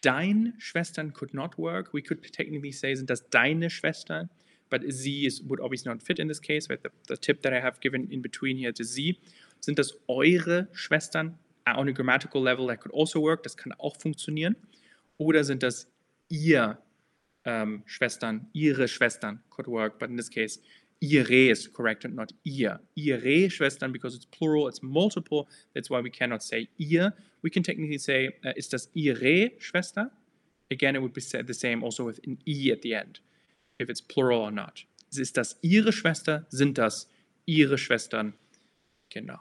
Dein 0.00 0.54
Schwestern 0.58 1.12
could 1.12 1.34
not 1.34 1.58
work. 1.58 1.92
We 1.92 2.02
could 2.02 2.22
technically 2.32 2.72
say, 2.72 2.94
sind 2.94 3.10
das 3.10 3.28
deine 3.30 3.70
Schwestern? 3.70 4.30
But 4.70 4.82
sie 4.88 5.26
is, 5.26 5.42
would 5.42 5.60
obviously 5.60 5.90
not 5.90 6.02
fit 6.02 6.18
in 6.18 6.28
this 6.28 6.40
case. 6.40 6.70
Right? 6.70 6.82
The, 6.82 6.90
the 7.08 7.16
tip 7.16 7.42
that 7.42 7.52
I 7.52 7.60
have 7.60 7.80
given 7.80 8.08
in 8.10 8.22
between 8.22 8.56
here 8.56 8.72
to 8.72 8.84
sie. 8.84 9.18
Sind 9.60 9.78
das 9.78 9.94
eure 10.08 10.68
Schwestern? 10.72 11.38
On 11.66 11.88
a 11.88 11.92
grammatical 11.92 12.40
level, 12.40 12.66
that 12.68 12.80
could 12.80 12.92
also 12.92 13.20
work. 13.20 13.42
Das 13.42 13.56
kann 13.56 13.72
auch 13.78 13.96
funktionieren. 13.96 14.56
Oder 15.18 15.44
sind 15.44 15.62
das 15.62 15.86
ihr 16.28 16.78
um, 17.44 17.82
Schwestern, 17.86 18.48
ihre 18.52 18.88
Schwestern 18.88 19.40
could 19.50 19.66
work, 19.66 19.98
but 19.98 20.10
in 20.10 20.16
this 20.16 20.28
case, 20.28 20.60
ihre 21.00 21.50
is 21.50 21.66
correct 21.66 22.04
and 22.04 22.14
not 22.14 22.32
ihr. 22.44 22.80
Ihre 22.96 23.48
Schwestern, 23.48 23.92
because 23.92 24.14
it's 24.14 24.26
plural, 24.26 24.68
it's 24.68 24.82
multiple, 24.82 25.48
that's 25.74 25.90
why 25.90 26.00
we 26.00 26.10
cannot 26.10 26.42
say 26.42 26.68
ihr. 26.78 27.12
We 27.42 27.50
can 27.50 27.62
technically 27.62 27.98
say, 27.98 28.28
uh, 28.44 28.52
ist 28.56 28.72
das 28.72 28.88
ihre 28.94 29.50
Schwester? 29.58 30.10
Again, 30.70 30.94
it 30.94 31.02
would 31.02 31.14
be 31.14 31.20
said 31.20 31.46
the 31.46 31.54
same 31.54 31.82
also 31.82 32.04
with 32.04 32.20
an 32.26 32.38
i 32.46 32.70
at 32.70 32.82
the 32.82 32.94
end, 32.94 33.20
if 33.78 33.88
it's 33.88 34.00
plural 34.00 34.40
or 34.40 34.50
not. 34.50 34.84
Ist 35.12 35.36
das 35.36 35.56
ihre 35.62 35.92
Schwester? 35.92 36.46
Sind 36.50 36.78
das 36.78 37.08
ihre 37.46 37.78
Schwestern? 37.78 38.34
Genau. 39.08 39.40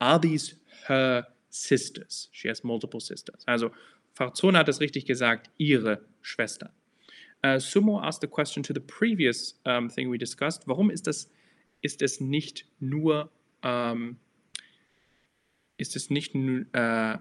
Are 0.00 0.18
these 0.18 0.56
her 0.88 1.26
sisters? 1.50 2.28
She 2.32 2.48
has 2.48 2.64
multiple 2.64 3.00
sisters. 3.00 3.44
Also, 3.46 3.70
Farzona 4.14 4.60
hat 4.60 4.68
es 4.68 4.80
richtig 4.80 5.06
gesagt, 5.06 5.50
ihre 5.58 6.00
Schwestern. 6.22 6.70
Uh, 7.44 7.58
Sumo 7.58 8.02
asked 8.02 8.22
the 8.22 8.26
question 8.26 8.62
to 8.62 8.72
the 8.72 8.80
previous 8.80 9.52
um, 9.66 9.90
thing 9.90 10.08
we 10.08 10.16
discussed. 10.16 10.66
Warum 10.66 10.90
ist 10.90 11.06
das, 11.06 11.28
ist 11.82 12.00
es 12.00 12.18
nicht 12.18 12.64
nur, 12.80 13.28
um, 13.62 14.16
ist 15.76 15.94
es 15.94 16.08
nicht 16.08 16.34
uh, 16.34 17.18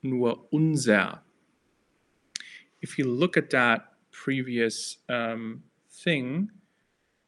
nur 0.00 0.50
unser? 0.50 1.22
If 2.82 2.96
you 2.96 3.04
look 3.04 3.36
at 3.36 3.50
that 3.50 3.92
previous 4.12 4.96
um, 5.10 5.62
thing, 5.90 6.50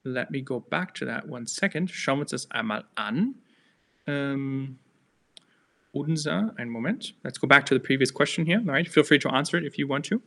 let 0.05 0.31
me 0.31 0.41
go 0.41 0.59
back 0.59 0.95
to 0.95 1.05
that 1.05 1.29
one 1.29 1.47
second. 1.47 1.91
Schauen 1.91 2.17
wir 2.17 2.23
uns 2.23 2.31
das 2.31 2.51
einmal 2.51 2.87
an. 2.95 3.35
Unser, 5.93 6.55
einen 6.57 6.71
Moment. 6.71 7.15
Let's 7.25 7.39
go 7.39 7.47
back 7.47 7.67
to 7.67 7.75
the 7.75 7.81
previous 7.81 8.11
question 8.11 8.47
here. 8.47 8.59
All 8.61 8.73
right, 8.73 8.89
feel 8.89 9.05
free 9.05 9.19
to 9.19 9.29
answer 9.29 9.59
it 9.59 9.65
if 9.65 9.77
you 9.77 9.87
want 9.87 10.07
to. 10.07 10.23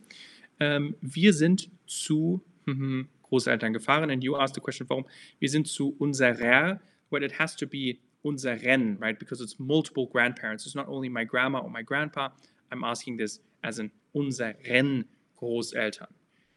Ähm, 0.62 0.96
wir 1.00 1.32
sind 1.32 1.68
zu 1.86 2.40
hm, 2.66 3.08
Großeltern 3.22 3.72
gefahren. 3.72 4.10
And 4.10 4.22
you 4.22 4.36
asked 4.36 4.54
the 4.54 4.60
question, 4.60 4.88
warum? 4.88 5.06
Wir 5.40 5.48
sind 5.48 5.66
zu 5.66 5.96
unserer, 5.98 6.80
well, 7.10 7.22
it 7.22 7.38
has 7.38 7.56
to 7.56 7.66
be 7.66 7.98
unseren, 8.22 8.98
right? 9.00 9.18
Because 9.18 9.42
it's 9.42 9.58
multiple 9.58 10.06
grandparents. 10.06 10.64
It's 10.66 10.74
not 10.74 10.88
only 10.88 11.08
my 11.08 11.24
grandma 11.24 11.60
or 11.60 11.70
my 11.70 11.82
grandpa. 11.82 12.32
I'm 12.70 12.84
asking 12.84 13.18
this 13.18 13.40
as 13.62 13.78
in 13.78 13.90
unseren 14.14 15.04
Großeltern. 15.36 16.08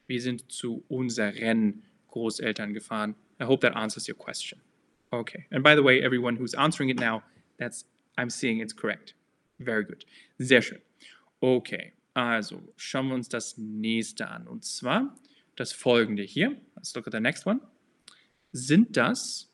Wir 0.08 0.22
sind 0.22 0.52
zu 0.52 0.84
unseren 0.88 1.84
Großeltern 2.10 2.74
gefahren. 2.74 3.16
I 3.40 3.46
hope 3.46 3.62
that 3.62 3.76
answers 3.76 4.08
your 4.08 4.16
question. 4.16 4.62
Okay. 5.12 5.46
And 5.52 5.64
by 5.64 5.76
the 5.76 5.84
way, 5.84 6.02
everyone 6.02 6.36
who's 6.36 6.54
answering 6.54 6.90
it 6.90 7.00
now, 7.00 7.24
that's 7.58 7.86
I'm 8.18 8.30
seeing 8.30 8.60
it's 8.60 8.74
correct. 8.74 9.14
Very 9.60 9.84
good. 9.84 10.06
Sehr 10.40 10.62
schön. 10.62 10.82
Okay. 11.42 11.94
Also 12.15 12.63
schauen 12.77 13.10
wir 13.10 13.15
uns 13.15 13.27
das 13.27 13.57
nächste 13.57 14.29
an. 14.29 14.48
Und 14.48 14.63
zwar 14.63 15.15
das 15.57 15.74
folgende 15.74 16.24
hier. 16.24 16.55
Let's 16.75 16.95
look 16.95 17.07
at 17.07 17.13
the 17.13 17.19
next 17.19 17.45
one. 17.45 17.60
Sind 18.53 18.95
das 18.95 19.51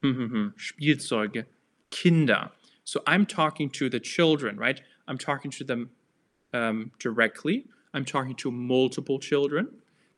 Spielzeuge 0.56 1.46
Kinder? 1.90 2.52
So 2.84 3.00
I'm 3.00 3.26
talking 3.26 3.70
to 3.72 3.90
the 3.90 4.00
children, 4.00 4.58
right? 4.58 4.80
I'm 5.08 5.18
talking 5.18 5.50
to 5.50 5.64
them 5.64 5.90
um, 6.54 6.92
directly. 7.00 7.66
I'm 7.92 8.04
talking 8.04 8.36
to 8.36 8.52
multiple 8.52 9.18
children. 9.18 9.68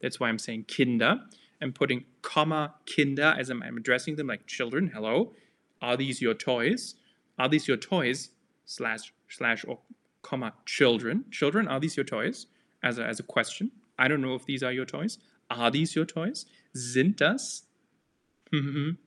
That's 0.02 0.20
why 0.20 0.28
I'm 0.28 0.38
saying 0.38 0.66
Kinder. 0.66 1.18
I'm 1.62 1.72
putting 1.72 2.04
comma 2.20 2.74
Kinder 2.86 3.34
as 3.38 3.48
I'm, 3.48 3.62
I'm 3.62 3.78
addressing 3.78 4.16
them 4.16 4.26
like 4.26 4.46
children. 4.46 4.90
Hello. 4.92 5.32
Are 5.80 5.96
these 5.96 6.20
your 6.20 6.34
toys? 6.34 6.96
Are 7.38 7.48
these 7.48 7.66
your 7.66 7.78
toys? 7.78 8.30
Slash 8.66 9.14
slash 9.28 9.64
or 9.66 9.78
comma, 10.22 10.52
children. 10.66 11.24
Children, 11.30 11.68
are 11.68 11.80
these 11.80 11.96
your 11.96 12.04
toys? 12.04 12.46
As 12.82 12.98
a, 12.98 13.04
as 13.04 13.20
a 13.20 13.22
question. 13.22 13.70
I 13.98 14.08
don't 14.08 14.22
know 14.22 14.34
if 14.34 14.46
these 14.46 14.62
are 14.62 14.72
your 14.72 14.86
toys. 14.86 15.18
Are 15.50 15.70
these 15.70 15.94
your 15.94 16.06
toys? 16.06 16.46
Sind 16.74 17.20
das 17.20 17.66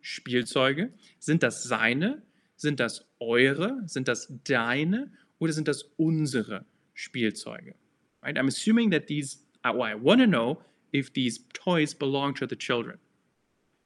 Spielzeuge? 0.01 0.91
Sind 1.19 1.43
das 1.43 1.63
seine? 1.63 2.21
Sind 2.55 2.79
das 2.79 3.05
eure? 3.19 3.81
Sind 3.87 4.07
das 4.07 4.27
deine? 4.43 5.11
Oder 5.39 5.53
sind 5.53 5.67
das 5.67 5.83
unsere 5.97 6.65
Spielzeuge? 6.93 7.75
Right? 8.21 8.37
I'm 8.37 8.47
assuming 8.47 8.91
that 8.91 9.07
these, 9.07 9.39
well, 9.65 9.83
I 9.83 9.95
want 9.95 10.21
to 10.21 10.27
know 10.27 10.61
if 10.93 11.11
these 11.11 11.39
toys 11.53 11.93
belong 11.93 12.35
to 12.35 12.47
the 12.47 12.55
children. 12.55 12.99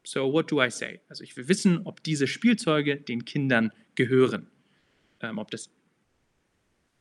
So 0.04 0.28
what 0.28 0.48
do 0.48 0.62
I 0.62 0.70
say? 0.70 1.00
Also 1.10 1.24
ich 1.24 1.36
will 1.36 1.48
wissen, 1.48 1.82
ob 1.86 2.04
diese 2.04 2.28
Spielzeuge 2.28 2.98
den 2.98 3.26
Kindern 3.26 3.72
gehören. 3.96 4.48
Ähm, 5.22 5.38
ob 5.40 5.52
das 5.52 5.70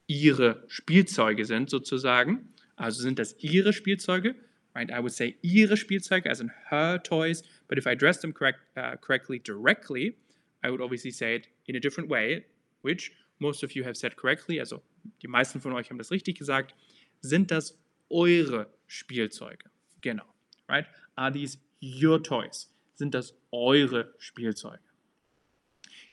ihre 0.07 0.65
Spielzeuge 0.69 1.45
sind, 1.45 1.71
sozusagen. 1.71 2.53
Also 2.77 3.03
sind 3.03 3.19
das 3.19 3.35
ihre 3.39 3.73
Spielzeuge, 3.73 4.35
right? 4.75 4.91
I 4.91 5.01
would 5.01 5.13
say 5.13 5.37
ihre 5.43 5.77
Spielzeuge, 5.77 6.27
as 6.27 6.41
in 6.41 6.51
her 6.71 6.99
toys. 7.03 7.43
But 7.69 7.79
if 7.79 7.87
I 7.87 7.93
address 7.93 8.21
them 8.21 8.33
correct, 8.33 8.61
uh, 8.77 8.97
correctly 8.97 9.39
directly, 9.39 10.17
I 10.63 10.71
would 10.71 10.81
obviously 10.81 11.11
say 11.11 11.37
it 11.37 11.49
in 11.67 11.77
a 11.77 11.81
different 11.81 12.11
way, 12.11 12.45
which 12.83 13.13
most 13.39 13.63
of 13.63 13.75
you 13.75 13.85
have 13.85 13.97
said 13.97 14.17
correctly. 14.17 14.61
Also 14.61 14.83
die 15.23 15.29
meisten 15.29 15.61
von 15.61 15.73
euch 15.73 15.91
haben 15.91 15.99
das 15.99 16.11
richtig 16.11 16.39
gesagt. 16.39 16.75
Sind 17.21 17.51
das 17.51 17.77
eure 18.11 18.67
Spielzeuge? 18.87 19.71
Genau, 20.03 20.25
right? 20.69 20.87
Are 21.17 21.33
these 21.33 21.59
your 21.81 22.23
toys? 22.23 22.69
Sind 22.95 23.15
das 23.15 23.35
eure 23.53 24.15
Spielzeuge? 24.19 24.81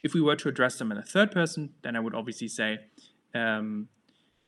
If 0.03 0.13
we 0.13 0.21
were 0.21 0.35
to 0.35 0.50
address 0.50 0.77
them 0.77 0.91
in 0.91 0.97
a 0.97 1.03
third 1.03 1.31
person, 1.31 1.75
then 1.81 1.95
I 1.95 2.00
would 2.00 2.13
obviously 2.13 2.47
say, 2.50 2.79
ähm, 3.33 3.87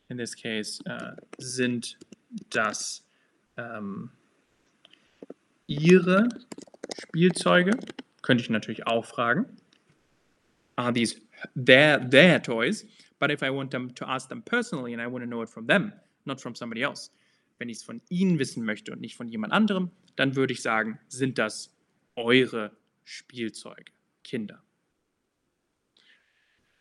in 0.09 0.17
this 0.17 0.35
case, 0.35 0.81
äh, 0.85 1.15
sind 1.37 1.97
das 2.49 3.03
ähm, 3.57 4.11
ihre 5.67 6.29
Spielzeuge? 6.99 7.77
Könnte 8.21 8.43
ich 8.43 8.49
natürlich 8.49 8.87
auch 8.87 9.05
fragen. 9.05 9.45
Are 10.75 10.93
these 10.93 11.21
their, 11.55 11.99
their 12.09 12.41
toys? 12.41 12.85
But 13.19 13.31
if 13.31 13.41
I 13.41 13.49
want 13.49 13.71
them 13.71 13.93
to 13.95 14.05
ask 14.05 14.29
them 14.29 14.41
personally 14.43 14.93
and 14.93 15.01
I 15.01 15.07
want 15.07 15.23
to 15.23 15.27
know 15.27 15.41
it 15.41 15.49
from 15.49 15.67
them, 15.67 15.93
not 16.25 16.41
from 16.41 16.55
somebody 16.55 16.81
else, 16.81 17.11
wenn 17.57 17.69
ich 17.69 17.77
es 17.77 17.83
von 17.83 18.01
ihnen 18.09 18.39
wissen 18.39 18.65
möchte 18.65 18.91
und 18.91 18.99
nicht 18.99 19.15
von 19.15 19.29
jemand 19.29 19.53
anderem, 19.53 19.91
dann 20.15 20.35
würde 20.35 20.53
ich 20.53 20.61
sagen, 20.61 20.99
sind 21.07 21.37
das 21.37 21.73
eure 22.15 22.75
Spielzeuge, 23.03 23.91
Kinder. 24.23 24.61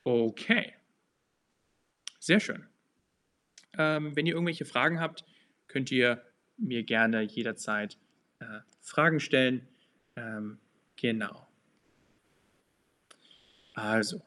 Okay. 0.02 0.74
Sehr 2.24 2.40
schön. 2.40 2.66
Ähm, 3.76 4.16
wenn 4.16 4.24
ihr 4.24 4.32
irgendwelche 4.32 4.64
Fragen 4.64 4.98
habt, 4.98 5.26
könnt 5.68 5.90
ihr 5.90 6.24
mir 6.56 6.82
gerne 6.82 7.20
jederzeit 7.20 7.98
äh, 8.38 8.60
Fragen 8.80 9.20
stellen. 9.20 9.68
Ähm, 10.16 10.58
genau. 10.96 11.46
Also, 13.74 14.22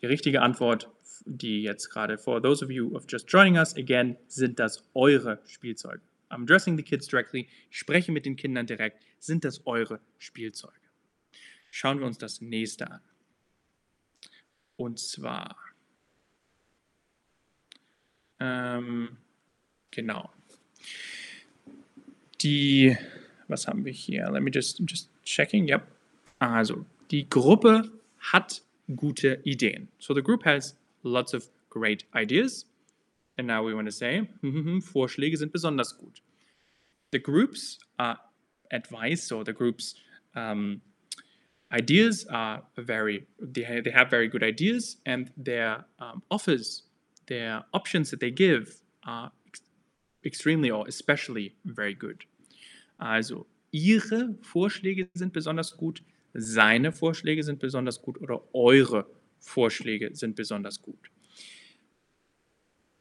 die 0.00 0.06
richtige 0.06 0.42
Antwort, 0.42 0.90
die 1.26 1.62
jetzt 1.62 1.90
gerade, 1.90 2.18
for 2.18 2.42
those 2.42 2.64
of 2.64 2.72
you 2.72 2.96
of 2.96 3.04
just 3.08 3.30
joining 3.30 3.56
us, 3.56 3.76
again, 3.76 4.16
sind 4.26 4.58
das 4.58 4.82
eure 4.94 5.40
Spielzeuge. 5.46 6.02
I'm 6.28 6.42
addressing 6.42 6.76
the 6.76 6.82
kids 6.82 7.06
directly. 7.06 7.48
Ich 7.70 7.78
spreche 7.78 8.10
mit 8.10 8.26
den 8.26 8.34
Kindern 8.34 8.66
direkt. 8.66 9.00
Sind 9.20 9.44
das 9.44 9.64
eure 9.64 10.00
Spielzeuge? 10.18 10.74
Schauen 11.70 12.00
wir 12.00 12.06
uns 12.08 12.18
das 12.18 12.40
nächste 12.40 12.90
an. 12.90 13.00
Und 14.76 14.98
zwar, 14.98 15.56
ähm, 18.40 19.16
genau, 19.90 20.30
die, 22.42 22.96
was 23.48 23.66
haben 23.66 23.84
wir 23.84 23.92
hier? 23.92 24.30
Let 24.30 24.42
me 24.42 24.50
just, 24.52 24.80
just 24.86 25.08
checking. 25.24 25.68
Yep. 25.68 25.82
Also, 26.38 26.84
die 27.10 27.28
Gruppe 27.28 27.90
hat 28.18 28.62
gute 28.94 29.40
Ideen. 29.44 29.88
So 29.98 30.14
the 30.14 30.22
group 30.22 30.44
has 30.44 30.76
lots 31.02 31.34
of 31.34 31.48
great 31.70 32.04
ideas. 32.14 32.66
And 33.38 33.46
now 33.46 33.62
we 33.62 33.74
want 33.74 33.86
to 33.86 33.92
say, 33.92 34.28
Vorschläge 34.42 35.36
sind 35.36 35.52
besonders 35.52 35.92
gut. 35.92 36.20
The 37.12 37.18
groups 37.18 37.78
are 37.98 38.18
advice, 38.70 39.22
so 39.22 39.42
the 39.42 39.52
groups 39.52 39.94
um, 40.34 40.80
ideas 41.70 42.26
are 42.30 42.62
very 42.76 43.26
they 43.40 43.62
have 43.62 44.10
very 44.10 44.28
good 44.28 44.42
ideas 44.42 44.96
and 45.04 45.30
their 45.36 45.84
um, 45.98 46.22
offers 46.30 46.82
their 47.26 47.64
options 47.72 48.10
that 48.10 48.20
they 48.20 48.30
give 48.30 48.80
are 49.04 49.30
ex 49.46 49.60
extremely 50.24 50.70
or 50.70 50.86
especially 50.88 51.54
very 51.64 51.94
good. 51.94 52.24
Also 52.98 53.46
ihre 53.72 54.34
vorschläge 54.42 55.08
sind 55.14 55.32
besonders 55.32 55.76
gut 55.76 56.02
seine 56.38 56.92
vorschläge 56.92 57.42
sind 57.42 57.58
besonders 57.58 58.00
gut 58.00 58.20
oder 58.20 58.42
eure 58.52 59.06
vorschläge 59.40 60.14
sind 60.14 60.36
besonders 60.36 60.80
gut. 60.82 61.10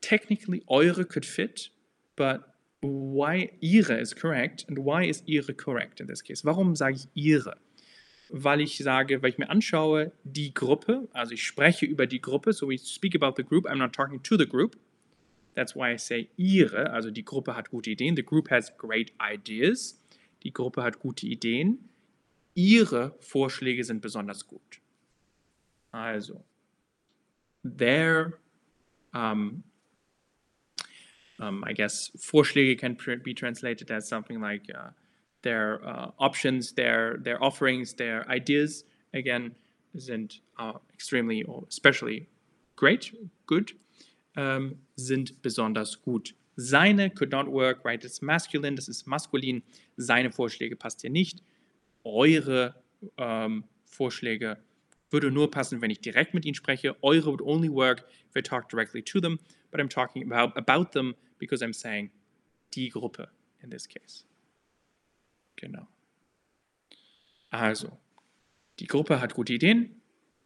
Technically 0.02 0.64
eure 0.68 1.06
could 1.06 1.26
fit 1.26 1.72
but 2.16 2.42
why 2.82 3.52
ihre 3.60 4.00
is 4.00 4.16
correct 4.16 4.66
and 4.70 4.78
why 4.78 5.04
is 5.04 5.24
ihre 5.26 5.54
correct 5.54 6.00
in 6.00 6.08
this 6.08 6.24
case? 6.24 6.46
Warum 6.46 6.76
sage 6.76 6.96
ich 6.96 7.08
ihre 7.14 7.58
weil 8.30 8.62
ich 8.62 8.78
sage, 8.78 9.22
weil 9.22 9.30
ich 9.30 9.38
mir 9.38 9.50
anschaue, 9.50 10.12
die 10.24 10.54
Gruppe, 10.54 11.08
also 11.14 11.34
ich 11.34 11.44
spreche 11.44 11.86
über 11.86 12.08
die 12.08 12.22
Gruppe, 12.22 12.54
so 12.54 12.68
we 12.68 12.78
speak 12.78 13.16
about 13.16 13.36
the 13.38 13.44
group, 13.44 13.66
I'm 13.66 13.78
not 13.78 13.94
talking 13.94 14.22
to 14.24 14.38
the 14.38 14.48
group. 14.48 14.78
That's 15.56 15.76
why 15.76 15.94
I 15.94 15.98
say 15.98 16.30
ihre, 16.36 16.92
also 16.92 17.12
die 17.12 17.24
Gruppe 17.24 17.56
hat 17.56 17.70
gute 17.70 17.90
Ideen. 17.90 18.16
The 18.16 18.24
group 18.24 18.50
has 18.52 18.76
great 18.78 19.14
ideas. 19.22 20.02
Die 20.44 20.52
Gruppe 20.52 20.84
hat 20.84 21.00
gute 21.00 21.28
Ideen. 21.28 21.90
Ihre 22.56 23.16
Vorschläge 23.20 23.84
sind 23.84 24.02
besonders 24.02 24.48
gut. 24.48 24.82
Also, 25.92 26.44
their, 27.64 28.34
um, 29.14 29.64
um, 31.40 31.64
I 31.66 31.74
guess, 31.74 32.12
Vorschläge 32.18 32.78
can 32.78 32.98
be 33.24 33.34
translated 33.34 33.90
as 33.92 34.08
something 34.08 34.42
like 34.42 34.70
uh, 34.74 34.92
their 35.46 35.80
uh, 35.88 36.10
options, 36.20 36.74
their 36.74 37.18
their 37.24 37.42
offerings, 37.42 37.94
their 37.94 38.28
ideas 38.28 38.84
again 39.14 39.56
sind 39.96 40.42
uh, 40.60 40.74
extremely 40.94 41.44
or 41.44 41.64
especially 41.70 42.28
great, 42.76 43.14
good, 43.46 43.72
um, 44.36 44.76
sind 44.98 45.32
besonders 45.42 45.96
gut. 45.96 46.34
Seine 46.58 47.10
could 47.10 47.32
not 47.32 47.48
work, 47.48 47.86
right? 47.86 48.04
It's 48.04 48.22
masculine, 48.22 48.76
das 48.76 48.90
ist 48.90 49.08
maskulin. 49.08 49.62
Seine 49.98 50.32
Vorschläge 50.32 50.76
passt 50.76 51.02
hier 51.02 51.12
nicht. 51.12 51.42
Eure 52.04 52.76
um, 53.18 53.64
Vorschläge 53.86 54.58
würde 55.12 55.32
nur 55.32 55.52
passen, 55.52 55.82
wenn 55.82 55.92
ich 55.92 56.02
direkt 56.02 56.34
mit 56.34 56.46
ihnen 56.46 56.56
spreche. 56.56 56.96
Eure 57.04 57.28
would 57.28 57.42
only 57.42 57.70
work 57.70 58.06
if 58.30 58.36
I 58.36 58.42
talk 58.42 58.70
directly 58.70 59.02
to 59.04 59.20
them, 59.20 59.40
but 59.72 59.80
I'm 59.80 59.90
talking 59.90 60.24
about, 60.24 60.58
about 60.58 60.92
them 60.92 61.16
because 61.38 61.62
I'm 61.62 61.74
saying 61.74 62.10
die 62.72 62.90
Gruppe 62.90 63.28
in 63.62 63.70
this 63.70 63.88
case. 63.88 64.26
Genau. 65.66 65.88
Also, 67.50 67.98
die 68.78 68.86
Gruppe 68.86 69.20
hat 69.20 69.34
gute 69.34 69.54
Ideen. 69.54 70.00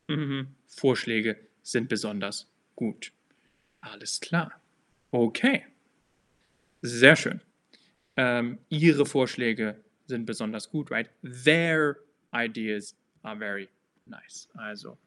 Mhm. 0.08 0.48
Vorschläge 0.66 1.36
sind 1.62 1.90
besonders 1.90 2.48
gut. 2.76 3.12
Alles 3.82 4.22
klar. 4.22 4.62
Okay. 5.12 5.66
Sehr 6.82 7.18
schön. 7.18 7.42
Ähm, 8.16 8.60
ihre 8.70 9.06
Vorschläge 9.06 9.84
sind 10.06 10.26
besonders 10.26 10.70
gut, 10.70 10.90
right? 10.90 11.10
Their 11.22 11.98
ideas 12.34 12.96
are 13.22 13.38
very 13.38 13.68
nice. 14.06 14.48
Also, 14.54 14.98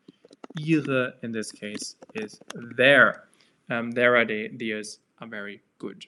ihre 0.58 1.18
in 1.22 1.32
this 1.32 1.50
case 1.50 1.96
is 2.12 2.38
their. 2.76 3.28
Um, 3.70 3.92
their 3.92 4.16
ideas 4.16 5.00
are 5.16 5.30
very 5.30 5.62
good. 5.78 6.06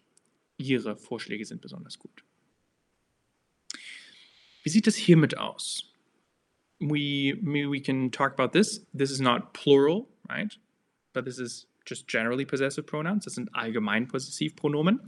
Ihre 0.58 0.94
Vorschläge 0.94 1.46
sind 1.46 1.62
besonders 1.62 1.98
gut. 1.98 2.23
Wie 4.64 4.70
sieht 4.70 4.86
es 4.86 4.96
hiermit 4.96 5.36
aus? 5.36 5.92
We, 6.80 7.34
we 7.42 7.80
can 7.80 8.10
talk 8.10 8.32
about 8.32 8.52
this. 8.52 8.84
This 8.94 9.10
is 9.10 9.20
not 9.20 9.52
plural, 9.52 10.08
right? 10.28 10.52
But 11.12 11.26
this 11.26 11.38
is 11.38 11.66
just 11.84 12.08
generally 12.08 12.46
possessive 12.46 12.86
pronouns. 12.86 13.26
Das 13.26 13.34
sind 13.34 13.50
Allgemeinpossessivpronomen. 13.54 15.00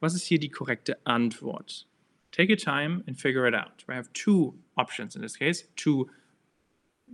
Was 0.00 0.14
ist 0.14 0.26
hier 0.26 0.38
die 0.38 0.50
korrekte 0.50 0.96
Antwort? 1.04 1.86
Take 2.32 2.50
your 2.50 2.58
time 2.58 3.04
and 3.06 3.16
figure 3.16 3.46
it 3.46 3.54
out. 3.54 3.84
We 3.86 3.94
have 3.94 4.12
two 4.12 4.54
options 4.76 5.14
in 5.16 5.22
this 5.22 5.36
case, 5.36 5.64
two, 5.76 6.08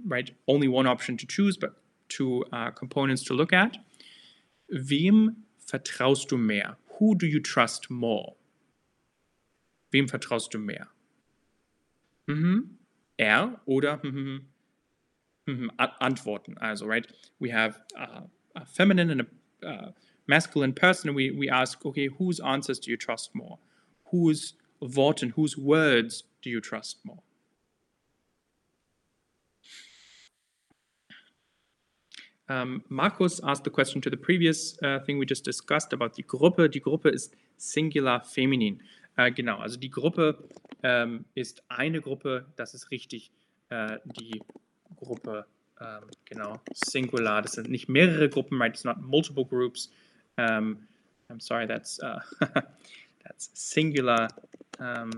right? 0.07 0.33
Only 0.49 0.69
one 0.69 0.87
option 0.87 1.17
to 1.19 1.27
choose, 1.27 1.57
but 1.57 1.77
two 2.09 2.45
uh, 2.51 2.71
components 2.71 3.23
to 3.25 3.35
look 3.35 3.53
at. 3.53 3.77
Wem 4.71 5.45
vertraust 5.71 6.29
du 6.29 6.39
mehr? 6.39 6.77
Who 6.99 7.15
do 7.15 7.27
you 7.27 7.41
trust 7.41 7.91
more? 7.91 8.35
Wem 9.93 10.09
vertraust 10.09 10.51
du 10.53 10.59
mehr? 10.59 10.89
Mhm. 12.27 12.79
Er 13.17 13.61
oder 13.67 14.01
mhm, 14.03 14.47
mhm, 15.47 15.71
antworten. 15.77 16.59
Also, 16.59 16.87
right? 16.87 17.07
We 17.39 17.53
have 17.53 17.79
uh, 17.97 18.23
a 18.55 18.65
feminine 18.65 19.11
and 19.11 19.21
a 19.23 19.67
uh, 19.67 19.93
masculine 20.27 20.73
person, 20.73 21.15
we, 21.15 21.31
we 21.31 21.49
ask, 21.51 21.85
okay, 21.85 22.09
whose 22.09 22.41
answers 22.41 22.81
do 22.81 22.91
you 22.91 22.97
trust 22.97 23.35
more? 23.35 23.59
Whose 24.11 24.55
Worten, 24.81 25.31
whose 25.31 25.57
words 25.57 26.25
do 26.43 26.51
you 26.51 26.61
trust 26.61 26.99
more? 27.05 27.23
Um, 32.49 32.85
Markus 32.91 33.41
asked 33.43 33.65
the 33.65 33.71
question 33.71 34.03
to 34.03 34.11
the 34.11 34.19
previous 34.19 34.77
uh, 34.83 34.99
thing 35.07 35.19
we 35.19 35.25
just 35.25 35.45
discussed 35.45 35.95
about 35.95 36.15
die 36.17 36.25
Gruppe. 36.27 36.69
Die 36.69 36.81
Gruppe 36.81 37.09
ist 37.09 37.35
Singular 37.57 38.21
Feminin. 38.21 38.83
Äh, 39.17 39.33
genau, 39.33 39.59
also 39.59 39.79
die 39.79 39.91
Gruppe 39.91 40.49
ähm, 40.83 41.25
ist 41.35 41.63
eine 41.69 42.01
Gruppe, 42.01 42.47
das 42.57 42.75
ist 42.75 42.91
richtig, 42.91 43.31
äh, 43.71 43.99
die 44.05 44.43
Gruppe, 44.97 45.47
ähm, 45.81 46.05
genau, 46.25 46.61
Singular, 46.73 47.43
das 47.43 47.53
sind 47.53 47.71
nicht 47.71 47.89
mehrere 47.89 48.29
Gruppen, 48.29 48.61
right, 48.61 48.73
it's 48.73 48.85
not 48.85 49.01
multiple 49.01 49.45
groups. 49.45 49.91
Um, 50.37 50.45
ähm, 50.47 50.89
I'm 51.31 51.41
sorry, 51.41 51.67
that's, 51.67 52.01
uh, 52.03 52.21
that's 53.25 53.51
singular 53.55 54.29
um, 54.79 55.11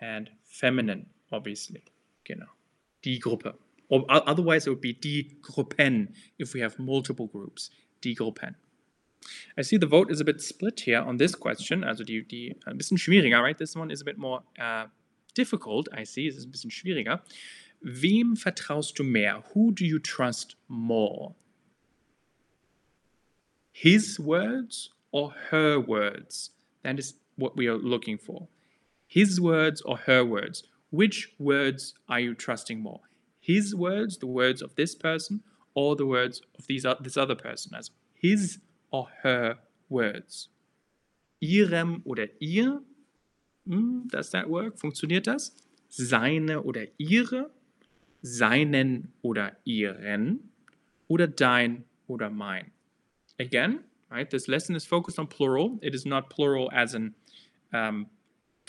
and 0.00 0.30
feminine, 0.44 1.06
obviously, 1.30 1.82
genau, 2.24 2.46
die 3.04 3.18
Gruppe. 3.18 3.58
Otherwise, 3.90 4.66
it 4.66 4.70
would 4.70 4.80
be 4.80 4.94
die 4.94 5.36
Gruppen 5.42 6.14
if 6.38 6.54
we 6.54 6.60
have 6.60 6.78
multiple 6.78 7.26
groups, 7.26 7.70
die 8.00 8.14
Gruppen. 8.14 8.56
I 9.56 9.62
see 9.62 9.76
the 9.76 9.86
vote 9.86 10.10
is 10.10 10.20
a 10.20 10.24
bit 10.24 10.40
split 10.40 10.80
here 10.80 11.00
on 11.00 11.18
this 11.18 11.34
question. 11.34 11.84
Also 11.84 12.04
die, 12.04 12.22
die 12.22 12.54
ein 12.66 12.78
bisschen 12.78 12.98
schwieriger, 12.98 13.42
right? 13.42 13.56
This 13.56 13.76
one 13.76 13.90
is 13.90 14.00
a 14.00 14.04
bit 14.04 14.18
more 14.18 14.42
uh, 14.58 14.86
difficult, 15.34 15.88
I 15.92 16.04
see. 16.04 16.28
Es 16.28 16.36
ist 16.36 16.46
ein 16.46 16.50
bisschen 16.50 16.70
schwieriger. 16.70 17.20
Wem 17.80 18.36
vertraust 18.36 18.98
du 18.98 19.02
mehr? 19.02 19.42
Who 19.54 19.72
do 19.72 19.84
you 19.84 19.98
trust 19.98 20.56
more? 20.68 21.34
His 23.72 24.20
words 24.20 24.90
or 25.10 25.32
her 25.50 25.80
words? 25.80 26.50
That 26.82 26.98
is 26.98 27.14
what 27.36 27.56
we 27.56 27.66
are 27.66 27.76
looking 27.76 28.18
for. 28.18 28.48
His 29.06 29.40
words 29.40 29.82
or 29.82 29.98
her 30.06 30.24
words? 30.24 30.64
Which 30.90 31.32
words 31.38 31.94
are 32.08 32.20
you 32.20 32.34
trusting 32.34 32.80
more? 32.80 33.00
His 33.40 33.74
words, 33.74 34.18
the 34.18 34.26
words 34.26 34.62
of 34.62 34.74
this 34.76 34.94
person, 34.94 35.42
or 35.74 35.96
the 35.96 36.06
words 36.06 36.42
of 36.58 36.66
these, 36.66 36.86
this 37.00 37.16
other 37.16 37.34
person? 37.34 37.74
As 37.74 37.90
his 38.14 38.58
or 38.92 39.08
her 39.22 39.58
words. 39.88 40.48
Ihrem 41.40 42.02
oder 42.04 42.28
ihr, 42.38 42.82
hm, 43.66 44.08
does 44.08 44.30
that 44.30 44.48
work? 44.48 44.78
Funktioniert 44.78 45.26
das? 45.26 45.52
Seine 45.88 46.62
oder 46.62 46.86
ihre, 46.98 47.50
seinen 48.22 49.12
oder 49.22 49.56
ihren 49.64 50.50
oder 51.08 51.26
dein 51.26 51.84
oder 52.06 52.30
mein. 52.30 52.70
Again, 53.40 53.80
right? 54.10 54.30
This 54.30 54.46
lesson 54.46 54.76
is 54.76 54.86
focused 54.86 55.18
on 55.18 55.26
plural. 55.26 55.78
It 55.82 55.94
is 55.94 56.06
not 56.06 56.30
plural 56.30 56.70
as 56.72 56.94
in 56.94 57.14
um, 57.72 58.06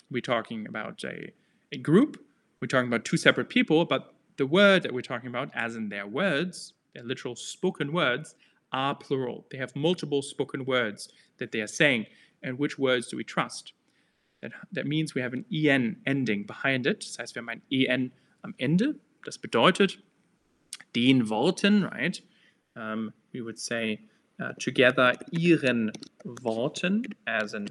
we're 0.10 0.22
talking 0.22 0.66
about 0.68 1.04
a, 1.04 1.32
a 1.72 1.78
group, 1.78 2.24
we're 2.62 2.68
talking 2.68 2.88
about 2.88 3.06
two 3.06 3.18
separate 3.18 3.50
people, 3.50 3.86
but 3.86 4.14
the 4.38 4.46
word 4.46 4.84
that 4.84 4.94
we're 4.94 5.02
talking 5.02 5.28
about, 5.28 5.50
as 5.54 5.76
in 5.76 5.90
their 5.90 6.08
words, 6.08 6.74
their 6.94 7.04
literal 7.04 7.36
spoken 7.36 7.92
words, 7.92 8.36
are 8.74 8.96
plural. 8.96 9.46
They 9.52 9.58
have 9.58 9.76
multiple 9.76 10.22
spoken 10.22 10.66
words 10.66 11.10
that 11.38 11.52
they 11.52 11.62
are 11.62 11.68
saying. 11.68 12.08
And 12.42 12.60
which 12.60 12.78
words 12.78 13.08
do 13.08 13.18
we 13.18 13.24
trust? 13.24 13.74
That, 14.42 14.52
that 14.74 14.86
means 14.86 15.16
we 15.16 15.22
have 15.22 15.34
an 15.34 15.46
en 15.54 15.98
ending 16.06 16.46
behind 16.46 16.86
it. 16.86 17.00
Das 17.00 17.18
heißt, 17.18 17.36
wir 17.36 17.42
haben 17.42 17.50
ein 17.50 17.62
en 17.70 18.12
am 18.42 18.54
Ende. 18.58 18.96
Das 19.24 19.38
bedeutet, 19.38 20.00
den 20.96 21.30
Worten, 21.30 21.84
right? 21.84 22.22
Um, 22.76 23.14
we 23.32 23.42
would 23.42 23.58
say 23.58 24.02
uh, 24.42 24.52
together 24.60 25.14
ihren 25.32 25.92
Worten, 26.42 27.04
as 27.26 27.54
in 27.54 27.70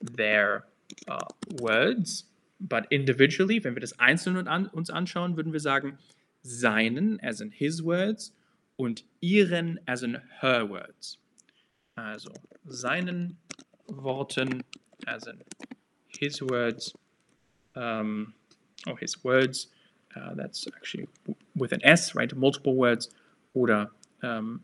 their 0.00 0.64
uh, 1.08 1.18
words, 1.60 2.24
but 2.60 2.86
individually, 2.90 3.62
wenn 3.62 3.74
wir 3.74 3.80
das 3.80 3.98
einzeln 3.98 4.36
uns 4.72 4.90
anschauen, 4.90 5.36
würden 5.36 5.52
wir 5.52 5.60
sagen 5.60 5.98
seinen, 6.42 7.20
as 7.20 7.40
in 7.40 7.50
his 7.50 7.84
words, 7.84 8.32
und 8.78 9.04
ihren, 9.20 9.80
as 9.86 10.02
in 10.02 10.18
her 10.40 10.68
words. 10.68 11.18
Also 11.96 12.30
seinen 12.66 13.36
Worten, 13.88 14.64
as 15.06 15.26
in 15.26 15.42
his 16.06 16.40
words, 16.40 16.94
um, 17.74 18.34
or 18.86 18.96
his 18.98 19.24
words, 19.24 19.68
uh, 20.14 20.34
that's 20.34 20.66
actually 20.76 21.08
with 21.56 21.72
an 21.72 21.80
S, 21.84 22.14
right? 22.14 22.34
Multiple 22.36 22.74
words, 22.74 23.10
oder 23.54 23.90
um, 24.22 24.62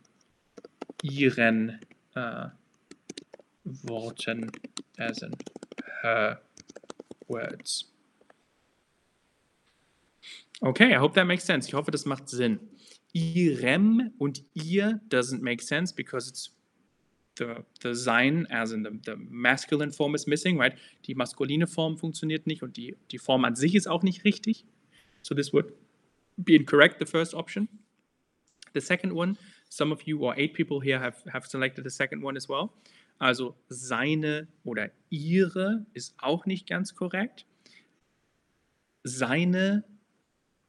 ihren 1.03 1.81
uh, 2.14 2.50
Worten, 3.85 4.50
as 4.98 5.22
in 5.22 5.33
her 6.03 6.38
words. 7.27 7.87
Okay, 10.62 10.94
I 10.94 10.98
hope 10.98 11.14
that 11.14 11.27
makes 11.27 11.44
sense. 11.44 11.66
Ich 11.66 11.74
hoffe, 11.74 11.90
das 11.90 12.05
macht 12.07 12.29
Sinn. 12.29 12.61
Ihrem 13.14 14.12
und 14.18 14.44
ihr 14.55 15.00
doesn't 15.09 15.40
make 15.40 15.62
sense 15.62 15.94
because 15.94 16.29
it's 16.29 16.55
the, 17.38 17.64
the 17.81 17.94
sein, 17.94 18.46
as 18.50 18.72
in 18.72 18.83
the, 18.83 18.90
the 19.05 19.16
masculine 19.16 19.92
form 19.92 20.14
is 20.14 20.27
missing, 20.27 20.59
right? 20.59 20.77
Die 21.07 21.14
maskuline 21.14 21.66
Form 21.66 21.96
funktioniert 21.96 22.46
nicht 22.46 22.62
und 22.62 22.77
die, 22.77 22.96
die 23.11 23.18
Form 23.18 23.44
an 23.44 23.55
sich 23.55 23.74
ist 23.74 23.87
auch 23.87 24.03
nicht 24.03 24.24
richtig. 24.24 24.64
So 25.22 25.35
this 25.35 25.53
would 25.53 25.72
be 26.37 26.55
incorrect, 26.55 26.98
the 26.98 27.07
first 27.07 27.35
option. 27.35 27.68
The 28.74 28.81
second 28.81 29.12
one, 29.12 29.37
some 29.68 29.92
of 29.92 30.03
you 30.03 30.20
or 30.20 30.37
eight 30.37 30.55
people 30.55 30.81
here 30.81 30.98
have, 30.98 31.22
have 31.33 31.46
selected 31.46 31.85
the 31.85 31.90
second 31.90 32.22
one 32.22 32.37
as 32.37 32.48
well. 32.48 32.70
Also 33.18 33.55
seine 33.68 34.48
oder 34.64 34.90
ihre 35.09 35.87
ist 35.92 36.14
auch 36.18 36.46
nicht 36.46 36.66
ganz 36.66 36.94
korrekt. 36.94 37.46
Seine 39.05 39.85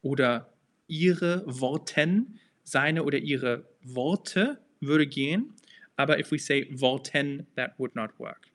oder 0.02 0.52
ihre 0.88 1.44
Worten, 1.46 2.38
seine 2.64 3.04
oder 3.04 3.18
ihre 3.18 3.64
Worte 3.82 4.58
würde 4.80 5.06
gehen. 5.06 5.54
Aber 5.96 6.18
if 6.18 6.30
we 6.30 6.38
say 6.38 6.66
Worten, 6.80 7.46
that 7.56 7.78
would 7.78 7.94
not 7.94 8.10
work. 8.18 8.50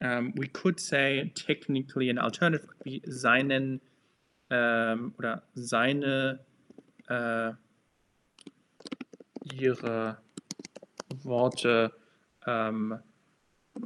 Um, 0.00 0.32
we 0.36 0.48
could 0.48 0.78
say 0.78 1.32
technically 1.34 2.10
an 2.10 2.18
alternative 2.18 2.66
could 2.66 2.84
be 2.84 3.02
seinen 3.06 3.80
um, 4.50 5.14
oder 5.18 5.42
seine 5.54 6.40
uh, 7.08 7.52
ihre 9.52 10.18
Worte 11.22 11.92
um, 12.46 12.98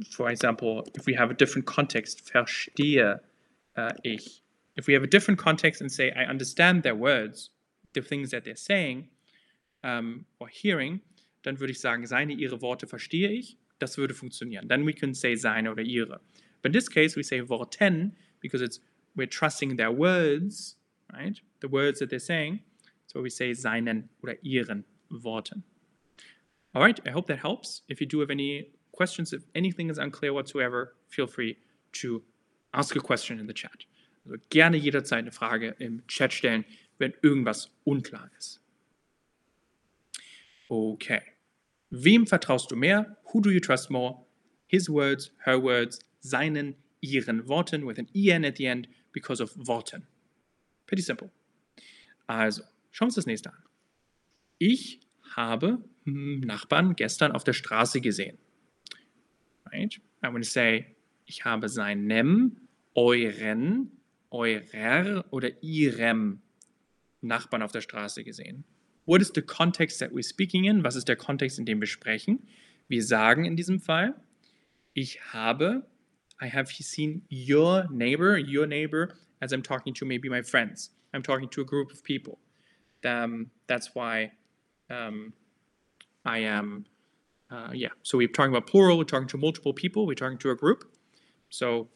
for 0.09 0.29
example, 0.29 0.85
if 0.95 1.05
we 1.05 1.13
have 1.13 1.31
a 1.31 1.33
different 1.33 1.65
context, 1.65 2.21
verstehe 2.21 3.19
uh, 3.75 3.93
ich. 4.03 4.41
If 4.79 4.87
we 4.87 4.93
have 4.93 5.03
a 5.03 5.07
different 5.07 5.37
context 5.37 5.81
and 5.81 5.91
say, 5.91 6.09
I 6.15 6.23
understand 6.23 6.83
their 6.83 6.95
words, 6.95 7.49
the 7.93 8.01
things 8.01 8.31
that 8.31 8.45
they're 8.45 8.55
saying 8.55 9.09
um, 9.83 10.23
or 10.39 10.47
hearing, 10.47 11.01
dann 11.43 11.59
würde 11.59 11.71
ich 11.71 11.81
sagen, 11.81 12.07
seine, 12.07 12.31
ihre 12.33 12.61
Worte 12.61 12.87
verstehe 12.87 13.29
ich. 13.29 13.57
Das 13.79 13.97
würde 13.97 14.13
funktionieren. 14.13 14.69
Then 14.69 14.85
we 14.85 14.93
can 14.93 15.13
say 15.13 15.35
seine 15.35 15.69
oder 15.69 15.83
ihre. 15.83 16.21
But 16.61 16.69
in 16.69 16.71
this 16.71 16.87
case, 16.87 17.17
we 17.17 17.23
say 17.23 17.41
Worten 17.41 18.15
because 18.39 18.61
it's 18.61 18.79
we're 19.17 19.27
trusting 19.27 19.75
their 19.75 19.91
words, 19.91 20.77
right? 21.11 21.37
The 21.59 21.67
words 21.67 21.99
that 21.99 22.09
they're 22.09 22.19
saying. 22.19 22.61
So 23.07 23.21
we 23.21 23.29
say 23.29 23.53
seinen 23.53 24.07
oder 24.23 24.35
ihren 24.45 24.85
Worten. 25.09 25.63
All 26.73 26.81
right, 26.81 26.99
I 27.05 27.11
hope 27.11 27.27
that 27.27 27.39
helps. 27.39 27.81
If 27.89 27.99
you 27.99 28.07
do 28.07 28.21
have 28.21 28.29
any 28.29 28.67
questions, 28.93 29.33
if 29.33 29.43
anything 29.55 29.89
is 29.89 29.97
unclear 29.97 30.31
whatsoever, 30.31 30.95
feel 31.09 31.27
free 31.27 31.57
to 31.93 32.21
ask 32.73 32.95
a 32.95 33.01
question 33.01 33.39
in 33.39 33.47
the 33.47 33.53
chat. 33.53 33.85
Also 34.29 34.43
gerne 34.49 34.77
jederzeit 34.77 35.19
eine 35.19 35.31
Frage 35.31 35.75
im 35.79 36.05
Chat 36.07 36.33
stellen, 36.33 36.63
wenn 36.99 37.13
irgendwas 37.23 37.71
unklar 37.83 38.29
ist. 38.37 38.61
Okay. 40.67 41.21
Wem 41.89 42.27
vertraust 42.27 42.69
du 42.69 42.75
mehr? 42.75 43.17
Who 43.31 43.41
do 43.41 43.49
you 43.49 43.59
trust 43.59 43.89
more? 43.89 44.23
His 44.67 44.87
words, 44.87 45.31
her 45.45 45.63
words, 45.63 45.99
seinen, 46.19 46.75
ihren 47.01 47.47
Worten 47.47 47.87
with 47.87 47.97
an 47.97 48.07
en 48.13 48.45
at 48.45 48.57
the 48.57 48.65
end 48.65 48.87
because 49.11 49.41
of 49.41 49.51
Worten. 49.55 50.05
Pretty 50.85 51.01
simple. 51.01 51.31
Also, 52.27 52.61
schauen 52.91 53.05
wir 53.05 53.09
uns 53.09 53.15
das 53.15 53.25
nächste 53.25 53.51
an. 53.51 53.63
Ich 54.59 54.99
habe 55.35 55.83
Nachbarn 56.05 56.95
gestern 56.95 57.31
auf 57.31 57.43
der 57.43 57.53
Straße 57.53 57.99
gesehen. 57.99 58.37
Right? 59.71 59.99
I'm 60.21 60.31
going 60.31 60.43
to 60.43 60.47
say, 60.47 60.95
ich 61.25 61.45
habe 61.45 61.69
seinem, 61.69 62.57
euren, 62.93 63.98
eurer 64.31 65.25
oder 65.31 65.51
ihrem 65.61 66.41
Nachbarn 67.21 67.61
auf 67.61 67.71
der 67.71 67.81
Straße 67.81 68.23
gesehen. 68.23 68.63
What 69.05 69.21
is 69.21 69.31
the 69.33 69.41
context 69.41 69.99
that 69.99 70.11
we're 70.11 70.23
speaking 70.23 70.65
in? 70.65 70.83
Was 70.83 70.95
ist 70.95 71.07
der 71.07 71.15
Kontext, 71.15 71.57
in 71.57 71.65
dem 71.65 71.79
wir 71.79 71.87
sprechen? 71.87 72.47
Wir 72.87 73.03
sagen 73.03 73.45
in 73.45 73.55
diesem 73.55 73.79
Fall, 73.79 74.15
ich 74.93 75.19
habe, 75.33 75.83
I 76.41 76.47
have 76.47 76.71
seen 76.71 77.23
your 77.29 77.87
neighbor, 77.89 78.37
your 78.37 78.67
neighbor, 78.67 79.09
as 79.41 79.51
I'm 79.51 79.63
talking 79.63 79.93
to 79.95 80.05
maybe 80.05 80.29
my 80.29 80.43
friends. 80.43 80.91
I'm 81.13 81.23
talking 81.23 81.49
to 81.49 81.61
a 81.61 81.65
group 81.65 81.91
of 81.91 82.03
people. 82.03 82.37
Um, 83.03 83.49
that's 83.67 83.95
why 83.95 84.31
um, 84.89 85.33
I 86.25 86.39
am, 86.39 86.85
uh, 87.49 87.71
yeah. 87.73 87.89
So 88.03 88.17
we're 88.17 88.27
talking 88.27 88.51
about 88.51 88.67
plural, 88.67 88.97
we're 88.97 89.05
talking 89.05 89.27
to 89.29 89.37
multiple 89.37 89.73
people, 89.73 90.05
we're 90.05 90.13
talking 90.13 90.37
to 90.39 90.51
a 90.51 90.55
group. 90.55 90.83
So 91.49 91.87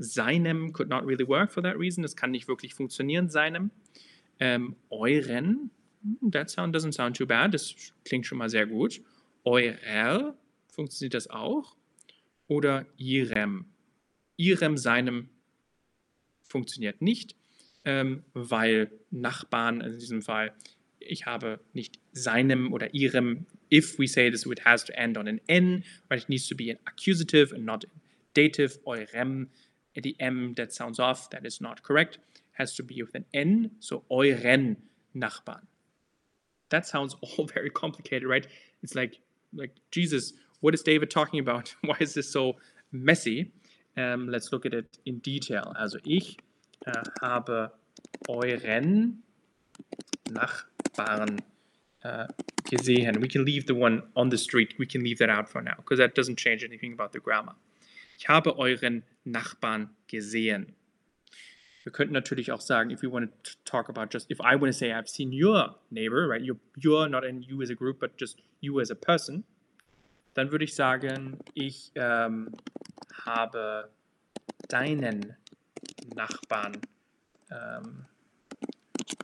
seinem 0.00 0.72
could 0.72 0.88
not 0.88 1.04
really 1.06 1.26
work 1.26 1.52
for 1.52 1.62
that 1.62 1.78
reason. 1.78 2.04
Es 2.04 2.16
kann 2.16 2.30
nicht 2.30 2.48
wirklich 2.48 2.74
funktionieren, 2.74 3.28
seinem. 3.28 3.70
Um, 4.40 4.76
euren, 4.90 5.70
that 6.30 6.50
sound 6.50 6.74
doesn't 6.74 6.92
sound 6.92 7.16
too 7.16 7.26
bad. 7.26 7.52
Das 7.52 7.74
klingt 8.04 8.26
schon 8.26 8.38
mal 8.38 8.48
sehr 8.48 8.66
gut. 8.66 9.00
Eurer, 9.44 10.34
funktioniert 10.68 11.14
das 11.14 11.28
auch? 11.28 11.76
Oder 12.48 12.86
ihrem? 12.96 13.66
Ihrem, 14.36 14.76
seinem 14.76 15.28
funktioniert 16.42 17.00
nicht, 17.00 17.36
ähm, 17.84 18.24
weil 18.32 18.90
Nachbarn 19.10 19.80
in 19.80 19.98
diesem 19.98 20.22
Fall, 20.22 20.52
ich 20.98 21.26
habe 21.26 21.60
nicht 21.72 21.98
seinem 22.12 22.72
oder 22.72 22.92
ihrem. 22.94 23.46
If 23.72 23.98
we 23.98 24.08
say 24.08 24.30
this, 24.30 24.44
it 24.46 24.64
has 24.64 24.84
to 24.84 24.92
end 24.94 25.16
on 25.16 25.28
an 25.28 25.40
N, 25.46 25.84
right? 26.10 26.22
It 26.22 26.28
needs 26.28 26.48
to 26.48 26.56
be 26.56 26.70
an 26.70 26.78
accusative 26.86 27.54
and 27.54 27.64
not 27.64 27.86
dative. 28.34 28.80
Eurem, 28.84 29.48
the 29.94 30.16
M 30.20 30.54
that 30.54 30.72
sounds 30.72 30.98
off, 30.98 31.30
that 31.30 31.44
is 31.44 31.60
not 31.60 31.82
correct. 31.82 32.18
Has 32.52 32.74
to 32.76 32.82
be 32.82 33.02
with 33.02 33.14
an 33.14 33.24
N, 33.32 33.72
so 33.80 34.04
euren 34.10 34.76
Nachbarn. 35.16 35.66
That 36.68 36.86
sounds 36.86 37.16
all 37.22 37.46
very 37.46 37.70
complicated, 37.70 38.28
right? 38.28 38.46
It's 38.82 38.94
like, 38.94 39.18
like 39.54 39.72
Jesus, 39.90 40.32
what 40.60 40.74
is 40.74 40.82
David 40.82 41.10
talking 41.10 41.40
about? 41.40 41.74
Why 41.82 41.96
is 42.00 42.14
this 42.14 42.30
so 42.30 42.56
messy? 42.92 43.52
Um, 43.96 44.28
let's 44.28 44.52
look 44.52 44.66
at 44.66 44.74
it 44.74 44.98
in 45.04 45.18
detail. 45.18 45.74
Also 45.78 45.98
ich 46.04 46.38
äh, 46.86 46.92
habe 47.20 47.72
euren 48.28 49.22
Nachbarn 50.30 51.42
äh, 52.02 52.28
gesehen. 52.64 53.20
We 53.20 53.28
can 53.28 53.44
leave 53.44 53.66
the 53.66 53.74
one 53.74 54.02
on 54.14 54.30
the 54.30 54.38
street. 54.38 54.74
We 54.78 54.86
can 54.86 55.02
leave 55.02 55.18
that 55.18 55.30
out 55.30 55.48
for 55.48 55.60
now 55.60 55.74
because 55.76 55.98
that 55.98 56.14
doesn't 56.14 56.38
change 56.38 56.64
anything 56.64 56.92
about 56.92 57.12
the 57.12 57.20
grammar. 57.20 57.54
Ich 58.20 58.28
habe 58.28 58.58
euren 58.58 59.02
Nachbarn 59.24 59.88
gesehen. 60.06 60.76
Wir 61.84 61.92
könnten 61.92 62.12
natürlich 62.12 62.52
auch 62.52 62.60
sagen, 62.60 62.90
if 62.90 63.02
we 63.02 63.10
want 63.10 63.30
to 63.42 63.52
talk 63.64 63.88
about 63.88 64.12
just, 64.12 64.30
if 64.30 64.38
I 64.40 64.56
want 64.56 64.66
to 64.66 64.74
say 64.74 64.92
I've 64.92 65.08
seen 65.08 65.32
your 65.32 65.76
neighbor, 65.88 66.28
right, 66.28 66.42
you're, 66.42 66.58
you're 66.76 67.08
not 67.08 67.24
in 67.24 67.40
you 67.40 67.62
as 67.62 67.70
a 67.70 67.74
group, 67.74 67.98
but 67.98 68.18
just 68.20 68.42
you 68.60 68.78
as 68.78 68.90
a 68.90 68.94
person, 68.94 69.44
dann 70.34 70.50
würde 70.50 70.64
ich 70.64 70.74
sagen, 70.74 71.38
ich 71.54 71.92
ähm, 71.94 72.54
habe 73.24 73.88
deinen 74.68 75.34
Nachbarn, 76.14 76.76
ähm, 77.50 78.04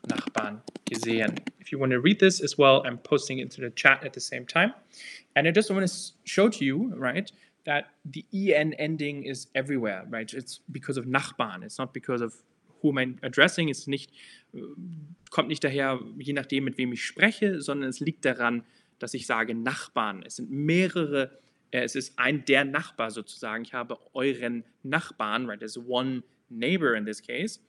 Nachbarn 0.09 0.63
gesehen. 0.87 1.35
If 1.61 1.71
you 1.71 1.79
want 1.79 1.93
to 1.93 2.01
read 2.01 2.19
this 2.19 2.41
as 2.41 2.57
well, 2.57 2.83
I'm 2.87 2.97
posting 2.97 3.41
it 3.41 3.43
into 3.43 3.61
the 3.61 3.71
chat 3.71 4.03
at 4.07 4.15
the 4.15 4.21
same 4.21 4.47
time. 4.47 4.73
And 5.35 5.47
I 5.47 5.51
just 5.51 5.71
want 5.71 5.87
to 5.87 5.95
show 6.25 6.49
to 6.49 6.65
you, 6.65 6.95
right, 6.97 7.31
that 7.67 7.87
the 8.05 8.25
en 8.55 8.73
ending 8.75 9.25
is 9.25 9.49
everywhere, 9.55 10.07
right? 10.09 10.33
It's 10.33 10.61
because 10.71 10.97
of 10.97 11.05
Nachbarn. 11.05 11.63
It's 11.63 11.79
not 11.79 11.93
because 11.93 12.23
of 12.23 12.35
who 12.81 12.93
I'm 12.99 13.19
addressing. 13.23 13.69
Es 13.69 13.87
nicht, 13.87 14.13
äh, 14.55 14.61
kommt 15.31 15.49
nicht 15.49 15.63
daher, 15.63 16.01
je 16.19 16.33
nachdem, 16.33 16.65
mit 16.65 16.79
wem 16.79 16.93
ich 16.93 17.05
spreche, 17.05 17.61
sondern 17.61 17.91
es 17.91 18.01
liegt 18.01 18.25
daran, 18.25 18.65
dass 18.99 19.15
ich 19.15 19.27
sage 19.27 19.55
Nachbarn. 19.55 20.23
Es 20.23 20.37
sind 20.37 20.51
mehrere, 20.51 21.39
äh, 21.71 21.83
es 21.83 21.97
ist 21.97 22.19
ein 22.19 22.45
der 22.45 22.65
Nachbar 22.65 23.11
sozusagen. 23.11 23.65
Ich 23.65 23.75
habe 23.75 23.99
euren 24.15 24.65
Nachbarn, 24.83 25.47
right? 25.47 25.59
There's 25.59 25.77
one 25.77 26.23
neighbor 26.49 26.95
in 26.95 27.05
this 27.05 27.21
case. 27.21 27.61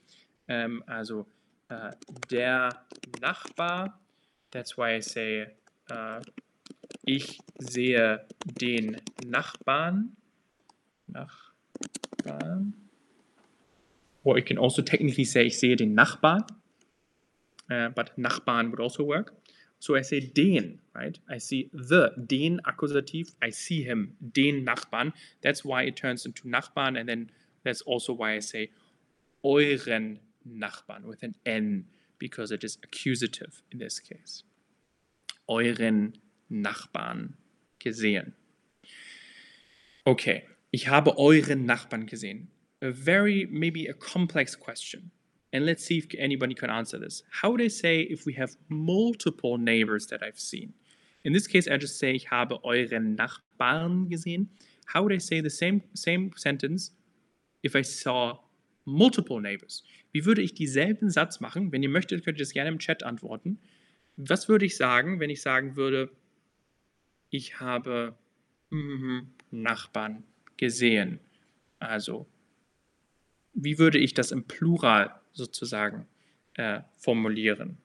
Ähm, 0.48 0.84
also 0.86 1.26
äh, 1.70 1.92
der 2.30 2.86
Nachbar. 3.20 4.00
That's 4.52 4.78
why 4.78 4.98
I 4.98 5.02
say, 5.02 5.48
äh, 5.90 6.22
ich 7.04 7.40
sehe 7.60 8.26
den 8.46 9.02
Nachbarn. 9.26 10.16
Nachbarn. 11.08 12.74
Or 14.24 14.38
you 14.38 14.44
can 14.44 14.58
also 14.58 14.82
technically 14.82 15.26
say, 15.26 15.46
ich 15.46 15.58
sehe 15.58 15.76
den 15.76 15.96
Nachbarn. 15.96 16.44
Uh, 17.70 17.90
but 17.90 18.18
Nachbarn 18.18 18.72
would 18.72 18.80
also 18.80 19.04
work. 19.04 19.34
So 19.80 19.96
I 19.96 20.02
say 20.02 20.20
den, 20.20 20.80
right? 20.96 21.20
I 21.30 21.38
see 21.38 21.70
the, 21.72 22.12
den 22.18 22.62
Akkusativ, 22.62 23.36
I 23.42 23.52
see 23.52 23.84
him, 23.84 24.16
den 24.20 24.66
Nachbarn. 24.66 25.14
That's 25.42 25.64
why 25.64 25.84
it 25.84 25.96
turns 25.96 26.26
into 26.26 26.48
Nachbarn, 26.48 26.98
and 27.00 27.08
then 27.08 27.32
that's 27.64 27.82
also 27.82 28.14
why 28.14 28.34
I 28.34 28.40
say 28.40 28.72
euren 29.44 30.20
Nachbarn 30.48 31.04
with 31.04 31.22
an 31.24 31.36
N, 31.46 31.86
because 32.18 32.52
it 32.52 32.64
is 32.64 32.80
accusative 32.84 33.62
in 33.72 33.78
this 33.78 34.00
case. 34.00 34.44
Euren 35.48 36.14
Nachbarn 36.50 37.36
gesehen. 37.80 38.34
Okay, 40.06 40.44
ich 40.72 40.88
habe 40.88 41.18
euren 41.18 41.66
Nachbarn 41.66 42.06
gesehen. 42.06 42.50
A 42.82 42.92
very, 42.92 43.48
maybe 43.50 43.90
a 43.90 43.94
complex 43.94 44.58
question. 44.58 45.12
And 45.52 45.66
let's 45.66 45.86
see 45.86 45.98
if 45.98 46.08
anybody 46.18 46.54
can 46.54 46.70
answer 46.70 47.00
this. 47.00 47.24
How 47.42 47.52
would 47.52 47.62
I 47.62 47.70
say 47.70 48.02
if 48.02 48.26
we 48.26 48.34
have 48.34 48.56
multiple 48.70 49.58
neighbors 49.58 50.08
that 50.08 50.22
I've 50.22 50.40
seen? 50.40 50.74
In 51.24 51.34
this 51.34 51.48
case, 51.48 51.68
I 51.68 51.78
just 51.78 51.98
say, 51.98 52.12
ich 52.12 52.30
habe 52.30 52.60
euren 52.64 53.16
Nachbarn 53.16 54.10
gesehen. 54.10 54.50
How 54.94 55.04
would 55.04 55.14
I 55.14 55.20
say 55.20 55.42
the 55.42 55.50
same, 55.50 55.82
same 55.94 56.32
sentence 56.36 56.92
if 57.64 57.76
I 57.76 57.82
saw 57.82 58.40
multiple 58.86 59.42
neighbors? 59.42 59.84
Wie 60.12 60.26
würde 60.26 60.42
ich 60.42 60.54
dieselben 60.54 61.10
Satz 61.10 61.40
machen? 61.40 61.72
Wenn 61.72 61.84
ihr 61.84 61.90
möchtet, 61.90 62.24
könnt 62.24 62.38
ihr 62.38 62.44
das 62.44 62.54
gerne 62.54 62.70
im 62.70 62.80
Chat 62.80 63.04
antworten. 63.04 63.60
Was 64.16 64.48
würde 64.48 64.66
ich 64.66 64.78
sagen, 64.78 65.20
wenn 65.20 65.30
ich 65.30 65.42
sagen 65.42 65.76
würde, 65.76 66.10
ich 67.30 67.60
habe 67.60 68.16
mm, 68.70 69.22
Nachbarn 69.52 70.24
gesehen? 70.58 71.20
Also, 71.80 72.28
wie 73.54 73.80
würde 73.80 73.98
ich 73.98 74.14
das 74.14 74.32
im 74.32 74.44
Plural 74.44 75.20
sozusagen 75.34 76.08
äh, 76.56 76.82
formulieren? 76.98 77.78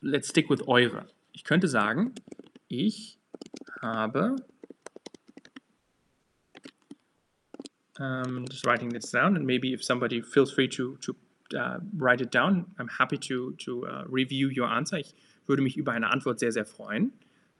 Let's 0.00 0.28
stick 0.28 0.48
with 0.48 0.66
eure. 0.66 1.06
Ich 1.32 1.44
könnte 1.44 1.68
sagen, 1.68 2.14
ich 2.68 3.18
habe 3.82 4.36
um, 7.98 8.46
just 8.46 8.66
writing 8.66 8.90
this 8.90 9.10
down, 9.10 9.36
and 9.36 9.46
maybe 9.46 9.72
if 9.72 9.84
somebody 9.84 10.22
feels 10.22 10.50
free 10.52 10.68
to 10.68 10.96
to 10.98 11.14
uh, 11.54 11.78
write 11.96 12.22
it 12.22 12.30
down, 12.30 12.66
I'm 12.78 12.88
happy 12.88 13.18
to 13.18 13.52
to 13.52 13.86
uh, 13.86 14.04
review 14.08 14.48
your 14.48 14.68
answer. 14.68 14.98
Ich 14.98 15.14
würde 15.50 15.62
mich 15.62 15.76
über 15.76 15.92
eine 15.92 16.10
Antwort 16.10 16.38
sehr 16.38 16.52
sehr 16.52 16.64
freuen. 16.64 17.12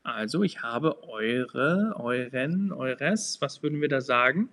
Also 0.03 0.42
ich 0.42 0.62
habe 0.62 1.03
eure, 1.03 1.94
euren, 1.98 2.72
eures. 2.72 3.38
Was 3.42 3.62
würden 3.62 3.83
wir 3.83 3.88
da 3.88 4.00
sagen? 4.00 4.48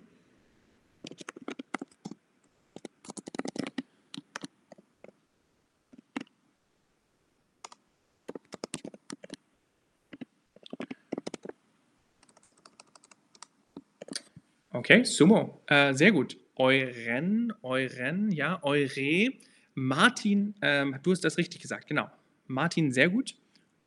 Okay, 14.70 15.04
Sumo. 15.04 15.62
Äh, 15.66 15.94
sehr 15.94 16.12
gut. 16.12 16.36
Euren, 16.56 17.52
euren, 17.62 18.30
ja, 18.32 18.62
eure. 18.62 19.32
Martin, 19.74 20.54
ähm, 20.60 20.96
du 21.02 21.12
hast 21.12 21.24
das 21.24 21.38
richtig 21.38 21.60
gesagt, 21.62 21.86
genau. 21.86 22.08
Martin, 22.48 22.92
sehr 22.92 23.10
gut. 23.10 23.36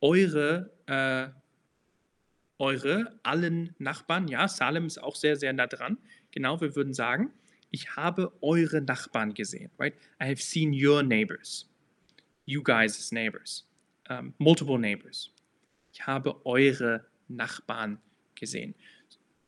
Eure, 0.00 0.72
äh, 0.86 1.28
eure, 2.58 3.18
allen 3.22 3.74
Nachbarn, 3.78 4.28
ja, 4.28 4.48
Salem 4.48 4.86
ist 4.86 5.02
auch 5.02 5.16
sehr, 5.16 5.36
sehr 5.36 5.52
nah 5.52 5.66
dran. 5.66 5.98
Genau, 6.30 6.60
wir 6.60 6.74
würden 6.74 6.94
sagen, 6.94 7.32
ich 7.70 7.96
habe 7.96 8.32
eure 8.40 8.80
Nachbarn 8.80 9.34
gesehen, 9.34 9.70
right? 9.78 9.94
I 10.20 10.26
have 10.26 10.40
seen 10.40 10.72
your 10.72 11.02
neighbors. 11.02 11.68
You 12.44 12.62
guys 12.62 13.12
neighbors. 13.12 13.66
Um, 14.08 14.34
multiple 14.38 14.78
neighbors. 14.78 15.30
Ich 15.92 16.06
habe 16.06 16.44
eure 16.44 17.04
Nachbarn 17.28 17.98
gesehen. 18.34 18.74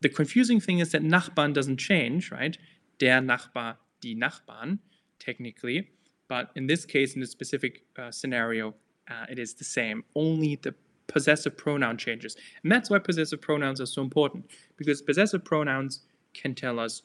The 0.03 0.09
confusing 0.09 0.61
thing 0.61 0.81
is 0.81 0.91
that 0.91 1.03
Nachbarn 1.03 1.55
doesn't 1.55 1.79
change, 1.79 2.31
right? 2.31 2.59
Der 3.01 3.21
Nachbar, 3.21 3.79
die 4.03 4.15
Nachbarn, 4.15 4.81
technically. 5.19 5.89
But 6.29 6.51
in 6.55 6.67
this 6.67 6.87
case, 6.87 7.15
in 7.15 7.21
this 7.21 7.33
specific 7.33 7.85
uh, 7.99 8.11
scenario, 8.11 8.75
uh, 9.09 9.27
it 9.31 9.39
is 9.39 9.55
the 9.55 9.65
same. 9.65 10.05
Only 10.15 10.57
the 10.57 10.75
possessive 11.07 11.57
pronoun 11.57 11.99
changes. 11.99 12.37
And 12.63 12.73
that's 12.73 12.91
why 12.91 12.99
possessive 12.99 13.41
pronouns 13.41 13.81
are 13.81 13.87
so 13.87 14.03
important, 14.03 14.51
because 14.77 15.03
possessive 15.03 15.45
pronouns 15.45 16.01
can 16.33 16.55
tell 16.55 16.79
us 16.79 17.03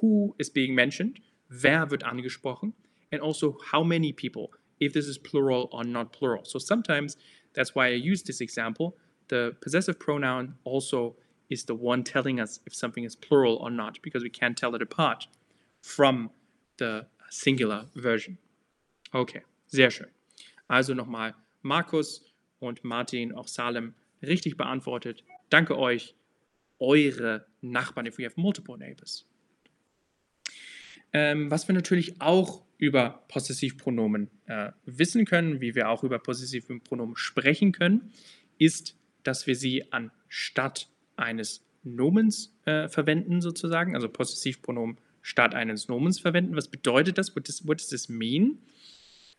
who 0.00 0.34
is 0.38 0.50
being 0.50 0.74
mentioned, 0.74 1.20
wer 1.62 1.86
wird 1.86 2.02
angesprochen, 2.02 2.72
and 3.12 3.20
also 3.20 3.56
how 3.70 3.82
many 3.82 4.12
people, 4.12 4.52
if 4.80 4.92
this 4.92 5.06
is 5.06 5.18
plural 5.18 5.68
or 5.72 5.84
not 5.84 6.12
plural. 6.12 6.44
So 6.44 6.58
sometimes, 6.58 7.16
that's 7.54 7.74
why 7.74 7.86
I 7.86 7.90
use 7.90 8.22
this 8.22 8.40
example, 8.40 8.96
the 9.28 9.56
possessive 9.60 9.98
pronoun 9.98 10.54
also 10.64 11.16
is 11.48 11.64
the 11.64 11.74
one 11.74 12.02
telling 12.02 12.40
us 12.40 12.60
if 12.66 12.74
something 12.74 13.04
is 13.04 13.14
plural 13.14 13.56
or 13.56 13.70
not, 13.70 13.98
because 14.02 14.22
we 14.22 14.30
can't 14.30 14.56
tell 14.56 14.74
it 14.74 14.82
apart 14.82 15.26
from 15.82 16.30
the 16.78 17.06
singular 17.30 17.86
version. 17.94 18.38
Okay, 19.14 19.42
sehr 19.72 19.90
schön. 19.90 20.15
Also 20.68 20.94
nochmal 20.94 21.34
Markus 21.62 22.24
und 22.58 22.84
Martin, 22.84 23.32
auch 23.32 23.48
Salem, 23.48 23.94
richtig 24.22 24.56
beantwortet. 24.56 25.24
Danke 25.50 25.78
euch. 25.78 26.14
Eure 26.78 27.46
Nachbarn, 27.60 28.06
if 28.06 28.18
we 28.18 28.24
have 28.24 28.38
multiple 28.38 28.76
neighbors. 28.76 29.24
Ähm, 31.12 31.50
was 31.50 31.66
wir 31.68 31.74
natürlich 31.74 32.20
auch 32.20 32.62
über 32.78 33.24
Possessivpronomen 33.28 34.30
äh, 34.46 34.72
wissen 34.84 35.24
können, 35.24 35.60
wie 35.60 35.74
wir 35.74 35.88
auch 35.88 36.04
über 36.04 36.18
Possessivpronomen 36.18 37.16
sprechen 37.16 37.72
können, 37.72 38.12
ist, 38.58 38.96
dass 39.22 39.46
wir 39.46 39.56
sie 39.56 39.90
anstatt 39.92 40.88
eines 41.16 41.64
Nomens 41.84 42.54
äh, 42.64 42.88
verwenden, 42.88 43.40
sozusagen, 43.40 43.94
also 43.94 44.08
Possessivpronomen 44.08 44.98
statt 45.22 45.54
eines 45.54 45.88
Nomens 45.88 46.20
verwenden. 46.20 46.54
Was 46.56 46.68
bedeutet 46.68 47.18
das? 47.18 47.34
What 47.34 47.48
does, 47.48 47.66
what 47.66 47.78
does 47.80 47.88
this 47.88 48.08
mean? 48.08 48.58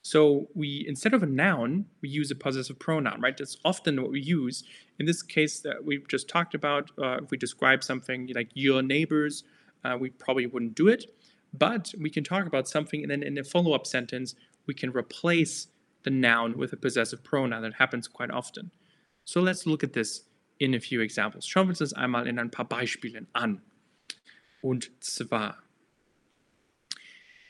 So 0.01 0.47
we, 0.53 0.85
instead 0.87 1.13
of 1.13 1.23
a 1.23 1.25
noun, 1.25 1.85
we 2.01 2.09
use 2.09 2.31
a 2.31 2.35
possessive 2.35 2.79
pronoun, 2.79 3.19
right? 3.19 3.35
That's 3.35 3.57
often 3.65 4.01
what 4.01 4.11
we 4.11 4.21
use. 4.21 4.63
In 4.99 5.05
this 5.05 5.21
case 5.21 5.59
that 5.61 5.83
we've 5.83 6.07
just 6.07 6.29
talked 6.29 6.55
about, 6.55 6.91
uh, 6.97 7.17
if 7.23 7.31
we 7.31 7.37
describe 7.37 7.83
something 7.83 8.31
like 8.33 8.49
your 8.53 8.81
neighbors, 8.81 9.43
uh, 9.83 9.97
we 9.99 10.09
probably 10.09 10.45
wouldn't 10.45 10.75
do 10.75 10.87
it. 10.87 11.13
But 11.53 11.93
we 11.99 12.09
can 12.09 12.23
talk 12.23 12.45
about 12.45 12.67
something, 12.67 13.01
and 13.01 13.11
then 13.11 13.23
in 13.23 13.37
a 13.37 13.43
follow-up 13.43 13.85
sentence, 13.85 14.35
we 14.65 14.73
can 14.73 14.91
replace 14.91 15.67
the 16.03 16.09
noun 16.09 16.57
with 16.57 16.73
a 16.73 16.77
possessive 16.77 17.23
pronoun. 17.23 17.61
That 17.61 17.73
happens 17.73 18.07
quite 18.07 18.31
often. 18.31 18.71
So 19.25 19.41
let's 19.41 19.65
look 19.65 19.83
at 19.83 19.93
this 19.93 20.23
in 20.59 20.73
a 20.73 20.79
few 20.79 21.01
examples. 21.01 21.45
Schauen 21.45 21.67
wir 21.67 21.81
uns 21.81 21.93
einmal 21.93 22.27
in 22.27 22.39
ein 22.39 22.49
paar 22.49 22.67
Beispielen 22.67 23.27
an. 23.33 23.61
Und 24.61 24.89
zwar, 25.01 25.57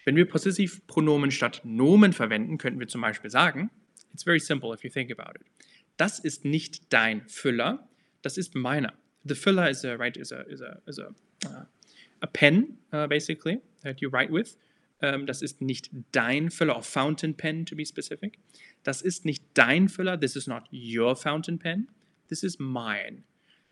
wenn 0.08 0.16
wir 0.16 0.26
Possessivpronomen 0.26 1.32
statt 1.32 1.60
Nomen 1.66 2.14
verwenden, 2.14 2.58
könnten 2.58 2.80
wir 2.80 2.88
zum 2.88 3.02
Beispiel 3.02 3.30
sagen, 3.30 3.70
it's 4.14 4.24
very 4.24 4.40
simple 4.40 4.74
if 4.74 4.82
you 4.86 4.90
think 4.90 5.12
about 5.12 5.38
it. 5.38 5.46
Das 5.98 6.18
ist 6.18 6.46
nicht 6.46 6.94
dein 6.94 7.28
Füller, 7.28 7.90
das 8.22 8.38
ist 8.38 8.56
meiner. 8.56 8.94
The 9.26 9.36
filler 9.36 9.70
is 9.70 9.84
a, 9.84 9.96
right, 9.96 10.16
is 10.16 10.32
a, 10.32 10.44
is 10.44 10.62
a, 10.62 10.82
is 10.86 10.98
a, 10.98 11.10
uh, 11.46 11.66
a 12.22 12.28
pen, 12.28 12.78
uh, 12.94 13.06
basically, 13.08 13.60
that 13.84 14.00
you 14.00 14.10
write 14.10 14.32
with. 14.32 14.58
Um, 15.02 15.26
das 15.26 15.42
ist 15.42 15.60
nicht 15.60 15.90
dein 16.14 16.52
Füller, 16.52 16.78
or 16.78 16.84
fountain 16.84 17.36
pen 17.36 17.66
to 17.66 17.76
be 17.76 17.86
specific. 17.86 18.40
Das 18.84 19.02
ist 19.02 19.26
nicht 19.26 19.44
dein 19.56 19.90
Füller, 19.90 20.18
this 20.18 20.38
is 20.38 20.48
not 20.48 20.70
your 20.72 21.18
fountain 21.18 21.60
pen. 21.60 21.90
This 22.30 22.44
is 22.44 22.58
mine. 22.60 23.24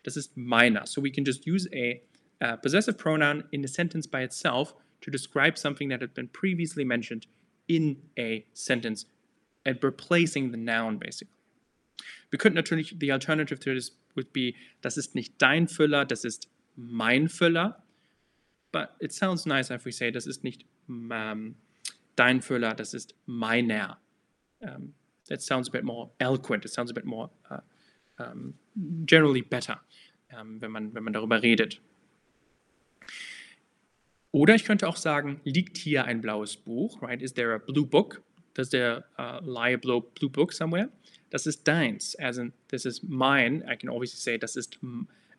Das 0.02 0.18
ist 0.18 0.36
meiner. 0.36 0.86
So 0.86 1.02
we 1.02 1.10
can 1.10 1.24
just 1.24 1.46
use 1.46 1.66
a 1.72 2.02
uh, 2.42 2.58
possessive 2.58 2.98
pronoun 2.98 3.44
in 3.52 3.64
a 3.64 3.68
sentence 3.68 4.06
by 4.06 4.22
itself 4.22 4.74
to 5.00 5.10
describe 5.10 5.58
something 5.58 5.88
that 5.88 6.00
had 6.00 6.14
been 6.14 6.28
previously 6.28 6.84
mentioned 6.84 7.26
in 7.68 7.96
a 8.18 8.44
sentence 8.52 9.06
and 9.64 9.82
replacing 9.82 10.50
the 10.50 10.56
noun 10.56 10.98
basically. 10.98 11.32
Wir 12.30 12.38
könnten 12.38 12.56
natürlich, 12.56 12.98
the 12.98 13.12
alternative 13.12 13.60
to 13.60 13.74
this 13.74 13.92
would 14.14 14.32
be, 14.32 14.54
das 14.80 14.96
ist 14.96 15.14
nicht 15.14 15.34
dein 15.38 15.68
Füller, 15.68 16.04
das 16.04 16.24
ist 16.24 16.48
mein 16.76 17.28
Füller. 17.28 17.82
But 18.72 18.96
it 19.00 19.12
sounds 19.12 19.46
nice 19.46 19.70
if 19.70 19.84
we 19.84 19.92
say, 19.92 20.10
das 20.10 20.26
ist 20.26 20.44
nicht 20.44 20.64
um, 20.88 21.56
dein 22.16 22.40
Füller, 22.40 22.74
das 22.74 22.94
ist 22.94 23.14
meiner. 23.26 23.98
Um, 24.60 24.94
that 25.28 25.42
sounds 25.42 25.68
a 25.68 25.70
bit 25.70 25.84
more 25.84 26.10
eloquent, 26.18 26.64
it 26.64 26.72
sounds 26.72 26.90
a 26.90 26.94
bit 26.94 27.04
more 27.04 27.30
uh, 27.50 27.60
um, 28.18 28.54
generally 29.04 29.42
better, 29.42 29.80
wenn, 30.30 30.70
man, 30.70 30.94
wenn 30.94 31.04
man 31.04 31.12
darüber 31.12 31.42
redet. 31.42 31.80
Oder 34.32 34.54
ich 34.54 34.64
könnte 34.64 34.88
auch 34.88 34.96
sagen, 34.96 35.40
liegt 35.44 35.76
hier 35.76 36.04
ein 36.04 36.20
blaues 36.20 36.56
Buch, 36.56 37.00
right? 37.02 37.22
Is 37.22 37.34
there 37.34 37.54
a 37.54 37.58
blue 37.58 37.86
book? 37.86 38.22
Does 38.54 38.70
there 38.70 39.04
uh, 39.18 39.40
lie 39.42 39.74
a 39.74 39.78
blue, 39.78 40.02
book 40.30 40.52
somewhere? 40.52 40.88
Das 41.30 41.46
ist 41.46 41.66
deins, 41.66 42.14
as 42.18 42.38
in, 42.38 42.52
this 42.68 42.86
is 42.86 43.02
mine. 43.02 43.62
I 43.68 43.76
can 43.76 43.90
obviously 43.90 44.18
say, 44.18 44.38
das 44.38 44.56
ist 44.56 44.78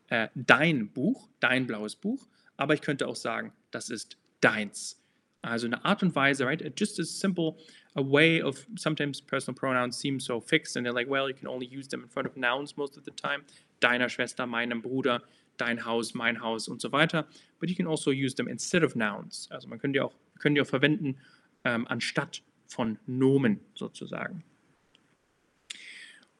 äh, 0.08 0.28
dein 0.34 0.90
Buch, 0.90 1.28
dein 1.40 1.66
blaues 1.66 1.96
Buch. 1.96 2.26
Aber 2.56 2.74
ich 2.74 2.80
könnte 2.80 3.06
auch 3.06 3.16
sagen, 3.16 3.52
das 3.70 3.90
ist 3.90 4.16
deins. 4.40 5.00
Also 5.42 5.66
eine 5.66 5.84
Art 5.84 6.02
und 6.02 6.14
Weise, 6.14 6.44
right? 6.44 6.62
Just 6.78 6.98
as 7.00 7.08
simple 7.08 7.56
a 7.94 8.02
way 8.02 8.42
of 8.42 8.66
sometimes 8.76 9.20
personal 9.20 9.54
pronouns 9.54 9.98
seem 9.98 10.20
so 10.20 10.40
fixed 10.40 10.76
and 10.76 10.86
they're 10.86 10.94
like, 10.94 11.08
well, 11.08 11.28
you 11.28 11.34
can 11.34 11.48
only 11.48 11.66
use 11.66 11.88
them 11.88 12.02
in 12.02 12.08
front 12.08 12.28
of 12.28 12.36
nouns 12.36 12.76
most 12.76 12.96
of 12.96 13.04
the 13.04 13.12
time. 13.12 13.44
Deiner 13.80 14.08
Schwester, 14.08 14.46
meinem 14.46 14.82
Bruder, 14.82 15.22
dein 15.56 15.84
Haus, 15.84 16.14
mein 16.14 16.40
Haus 16.40 16.68
und 16.68 16.80
so 16.80 16.92
weiter. 16.92 17.26
But 17.58 17.68
you 17.68 17.76
can 17.76 17.86
also 17.86 18.10
use 18.10 18.34
them 18.34 18.48
instead 18.48 18.84
of 18.84 18.94
nouns. 18.94 19.48
Also 19.50 19.68
man 19.68 19.78
könnte 19.78 19.98
die 19.98 20.00
auch, 20.00 20.14
können 20.38 20.54
die 20.54 20.60
auch 20.60 20.66
verwenden 20.66 21.16
ähm, 21.64 21.86
anstatt 21.88 22.42
von 22.66 22.98
Nomen 23.06 23.60
sozusagen. 23.74 24.44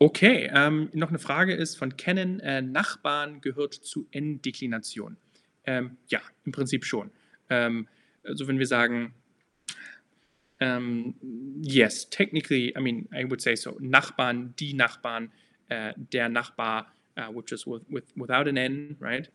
Okay, 0.00 0.48
ähm, 0.54 0.90
noch 0.92 1.08
eine 1.08 1.18
Frage 1.18 1.54
ist 1.54 1.76
von 1.76 1.96
Kennen, 1.96 2.38
äh, 2.38 2.62
Nachbarn 2.62 3.40
gehört 3.40 3.74
zu 3.74 4.06
N-Deklination. 4.12 5.16
Ähm, 5.64 5.96
ja, 6.06 6.20
im 6.44 6.52
Prinzip 6.52 6.84
schon. 6.84 7.10
Ähm, 7.50 7.88
also 8.22 8.46
wenn 8.46 8.60
wir 8.60 8.66
sagen, 8.66 9.14
um, 10.60 11.14
yes, 11.62 12.08
technically, 12.10 12.72
I 12.76 12.80
mean, 12.80 13.08
I 13.12 13.24
would 13.24 13.40
say 13.40 13.54
so. 13.54 13.76
Nachbarn, 13.80 14.54
die 14.56 14.74
Nachbarn, 14.74 15.30
uh, 15.70 15.92
der 15.96 16.28
Nachbar, 16.28 16.92
uh, 17.16 17.32
which 17.32 17.52
is 17.52 17.66
with, 17.66 17.82
with, 17.88 18.04
without 18.16 18.48
an 18.48 18.56
N, 18.56 18.96
right? 19.00 19.30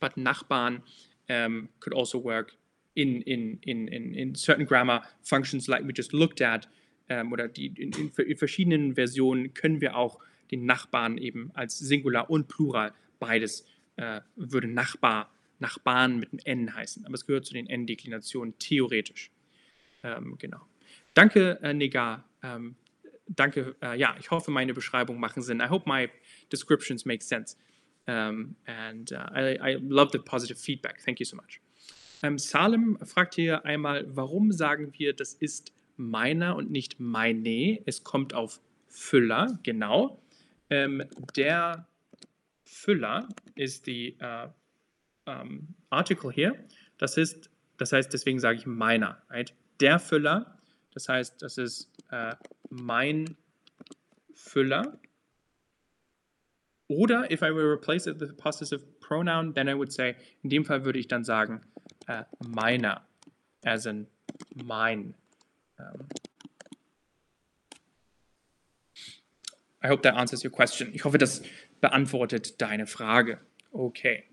But 0.00 0.16
Nachbarn 0.16 0.82
um, 1.28 1.68
could 1.80 1.94
also 1.94 2.22
work 2.22 2.56
in, 2.94 3.22
in, 3.22 3.58
in, 3.62 3.88
in, 3.88 4.14
in 4.14 4.34
certain 4.34 4.66
grammar 4.66 5.02
functions 5.22 5.68
like 5.68 5.84
we 5.84 5.92
just 5.92 6.12
looked 6.12 6.40
at. 6.40 6.68
Um, 7.10 7.32
oder 7.32 7.48
die, 7.48 7.66
in, 7.66 7.92
in, 7.92 8.10
in, 8.16 8.36
verschiedenen 8.36 8.94
Versionen 8.94 9.52
können 9.52 9.80
wir 9.80 9.94
auch 9.96 10.18
den 10.50 10.64
Nachbarn 10.64 11.18
eben 11.18 11.50
als 11.54 11.78
Singular 11.78 12.30
und 12.30 12.48
Plural 12.48 12.92
beides 13.18 13.66
uh, 14.00 14.20
würde 14.36 14.68
Nachbar, 14.68 15.30
Nachbarn 15.58 16.18
mit 16.18 16.30
einem 16.32 16.40
N 16.44 16.74
heißen. 16.74 17.04
Aber 17.04 17.14
es 17.14 17.26
gehört 17.26 17.44
zu 17.46 17.54
den 17.54 17.66
N-Deklinationen 17.66 18.58
theoretisch. 18.58 19.30
Ähm, 20.02 20.36
genau. 20.38 20.60
Danke, 21.14 21.58
äh, 21.62 21.72
Negar. 21.74 22.24
Ähm, 22.42 22.76
danke. 23.26 23.76
Äh, 23.82 23.98
ja, 23.98 24.16
ich 24.18 24.30
hoffe, 24.30 24.50
meine 24.50 24.74
Beschreibungen 24.74 25.20
machen 25.20 25.42
Sinn. 25.42 25.60
I 25.60 25.68
hope 25.68 25.88
my 25.88 26.08
descriptions 26.50 27.04
make 27.04 27.22
sense. 27.22 27.56
Um, 28.06 28.56
and 28.66 29.12
uh, 29.12 29.30
I, 29.34 29.56
I, 29.62 29.78
love 29.80 30.12
the 30.12 30.18
positive 30.18 30.58
feedback. 30.58 31.00
Thank 31.02 31.20
you 31.20 31.24
so 31.24 31.36
much. 31.36 31.60
Ähm, 32.22 32.38
Salem 32.38 32.98
fragt 33.02 33.34
hier 33.34 33.64
einmal, 33.64 34.04
warum 34.14 34.52
sagen 34.52 34.92
wir, 34.98 35.14
das 35.14 35.32
ist 35.32 35.72
meiner 35.96 36.54
und 36.54 36.70
nicht 36.70 37.00
meine? 37.00 37.80
Es 37.86 38.04
kommt 38.04 38.34
auf 38.34 38.60
Füller, 38.88 39.58
genau. 39.62 40.20
Ähm, 40.68 41.02
der 41.34 41.86
Füller 42.64 43.26
ist 43.54 43.86
die 43.86 44.18
uh, 44.22 44.50
um, 45.30 45.74
Article 45.88 46.30
hier. 46.30 46.62
Das 46.98 47.16
ist, 47.16 47.48
das 47.78 47.92
heißt, 47.92 48.12
deswegen 48.12 48.38
sage 48.38 48.58
ich 48.58 48.66
meiner. 48.66 49.22
Right? 49.30 49.54
der 49.80 49.98
Füller. 49.98 50.58
Das 50.92 51.08
heißt, 51.08 51.42
das 51.42 51.58
ist 51.58 51.90
äh, 52.10 52.34
mein 52.70 53.36
Füller. 54.32 54.98
Oder 56.88 57.30
if 57.30 57.42
I 57.42 57.50
will 57.50 57.70
replace 57.70 58.06
it 58.06 58.20
with 58.20 58.30
a 58.30 58.34
possessive 58.34 59.00
pronoun, 59.00 59.54
then 59.54 59.68
I 59.68 59.74
would 59.74 59.92
say, 59.92 60.16
in 60.42 60.50
dem 60.50 60.64
Fall 60.64 60.84
würde 60.84 60.98
ich 60.98 61.08
dann 61.08 61.24
sagen, 61.24 61.62
äh, 62.06 62.24
meiner, 62.46 63.06
as 63.64 63.86
in 63.86 64.06
mein. 64.54 65.14
Um, 65.78 66.08
I 69.82 69.88
hope 69.88 70.02
that 70.02 70.14
answers 70.14 70.44
your 70.44 70.52
question. 70.52 70.94
Ich 70.94 71.04
hoffe, 71.04 71.18
das 71.18 71.42
beantwortet 71.80 72.60
deine 72.60 72.86
Frage. 72.86 73.40
Okay. 73.70 74.24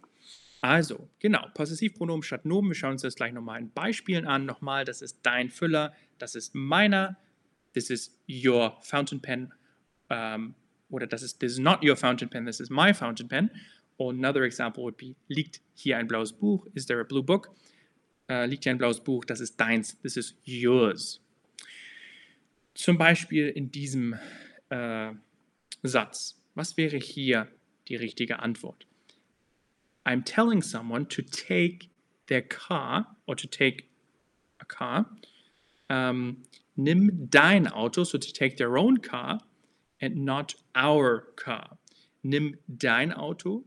Also, 0.61 1.09
genau, 1.19 1.47
Possessivpronomen 1.53 2.21
statt 2.21 2.45
Nomen. 2.45 2.69
Wir 2.69 2.75
schauen 2.75 2.91
uns 2.91 3.01
das 3.01 3.15
gleich 3.15 3.33
nochmal 3.33 3.59
in 3.59 3.71
Beispielen 3.71 4.27
an. 4.27 4.45
Nochmal, 4.45 4.85
das 4.85 5.01
ist 5.01 5.19
dein 5.23 5.49
Füller, 5.49 5.93
das 6.19 6.35
ist 6.35 6.53
meiner, 6.53 7.17
this 7.73 7.89
is 7.89 8.21
your 8.29 8.77
fountain 8.81 9.21
pen, 9.21 9.51
um, 10.09 10.53
oder 10.91 11.08
das 11.08 11.23
ist 11.23 11.39
this 11.39 11.54
is 11.54 11.60
not 11.60 11.84
your 11.84 11.95
fountain 11.95 12.30
pen, 12.30 12.45
this 12.45 12.60
is 12.60 12.69
my 12.69 12.93
fountain 12.93 13.27
pen. 13.27 13.49
another 13.99 14.43
example 14.43 14.84
would 14.84 14.97
be, 14.97 15.15
liegt 15.27 15.62
hier 15.75 15.97
ein 15.97 16.08
blaues 16.08 16.34
Buch? 16.34 16.67
Is 16.73 16.86
there 16.88 16.99
a 17.01 17.04
blue 17.04 17.21
book? 17.21 17.49
Uh, 18.30 18.45
liegt 18.45 18.63
hier 18.63 18.71
ein 18.71 18.77
blaues 18.77 18.99
Buch? 18.99 19.25
Das 19.25 19.39
ist 19.39 19.60
deins, 19.60 19.99
this 20.01 20.17
is 20.17 20.36
yours. 20.43 21.21
Zum 22.73 22.97
Beispiel 22.97 23.49
in 23.49 23.69
diesem 23.71 24.15
äh, 24.69 25.12
Satz. 25.84 26.41
Was 26.56 26.77
wäre 26.77 26.97
hier 26.97 27.47
die 27.88 27.95
richtige 27.95 28.39
Antwort? 28.39 28.88
I'm 30.06 30.23
telling 30.23 30.62
someone 30.62 31.08
to 31.10 31.21
take 31.21 31.89
their 32.27 32.41
car 32.41 33.15
or 33.27 33.36
to 33.36 33.47
take 33.47 33.86
a 34.60 34.65
car. 34.65 35.06
Um, 35.89 36.43
nimm 36.75 37.30
dein 37.30 37.67
Auto, 37.67 38.04
so 38.04 38.17
to 38.17 38.32
take 38.32 38.56
their 38.58 38.77
own 38.77 39.01
car 39.01 39.43
and 40.01 40.17
not 40.17 40.55
our 40.75 41.21
car. 41.35 41.77
Nimm 42.23 42.57
dein 42.67 43.13
Auto 43.13 43.63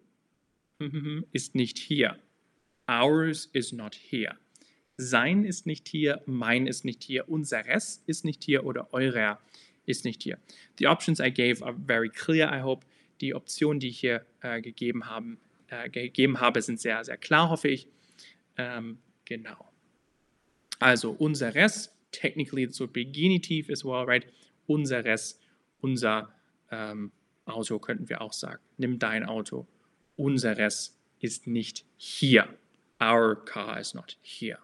ist 1.32 1.54
nicht 1.54 1.78
hier. 1.78 2.18
Ours 2.86 3.48
is 3.52 3.72
not 3.72 3.94
here. 3.94 4.36
Sein 4.96 5.44
ist 5.44 5.66
nicht 5.66 5.88
hier, 5.88 6.22
mein 6.26 6.66
ist 6.66 6.84
nicht 6.84 7.02
hier, 7.02 7.28
unseres 7.28 8.02
ist 8.06 8.24
nicht 8.24 8.44
hier 8.44 8.64
oder 8.64 8.92
eurer 8.92 9.40
ist 9.86 10.04
nicht 10.04 10.22
hier. 10.22 10.38
The 10.78 10.86
options 10.86 11.18
I 11.18 11.32
gave 11.32 11.64
are 11.64 11.74
very 11.74 12.08
clear, 12.08 12.52
I 12.52 12.62
hope. 12.62 12.86
Die 13.20 13.34
Optionen, 13.34 13.80
die 13.80 13.88
ich 13.88 14.00
hier 14.00 14.24
äh, 14.42 14.60
gegeben 14.60 15.08
habe, 15.08 15.36
äh, 15.68 15.88
gegeben 15.88 16.40
habe, 16.40 16.60
sind 16.62 16.80
sehr, 16.80 17.02
sehr 17.04 17.16
klar, 17.16 17.48
hoffe 17.48 17.68
ich. 17.68 17.88
Ähm, 18.56 18.98
genau. 19.24 19.70
Also 20.78 21.12
unseres, 21.12 21.92
technically 22.12 22.66
this 22.66 22.80
would 22.80 22.92
be 22.92 23.04
genitive 23.04 23.72
as 23.72 23.84
well, 23.84 24.04
right? 24.04 24.26
Unseres, 24.66 25.38
unser 25.84 26.30
ähm, 26.70 27.12
Auto 27.44 27.78
könnten 27.78 28.08
wir 28.08 28.22
auch 28.22 28.32
sagen. 28.32 28.62
Nimm 28.78 28.98
dein 28.98 29.22
Auto. 29.26 29.66
Unseres 30.16 30.98
ist 31.20 31.46
nicht 31.46 31.84
hier. 31.98 32.48
Our 33.02 33.36
car 33.44 33.78
is 33.78 33.92
not 33.92 34.16
here. 34.22 34.58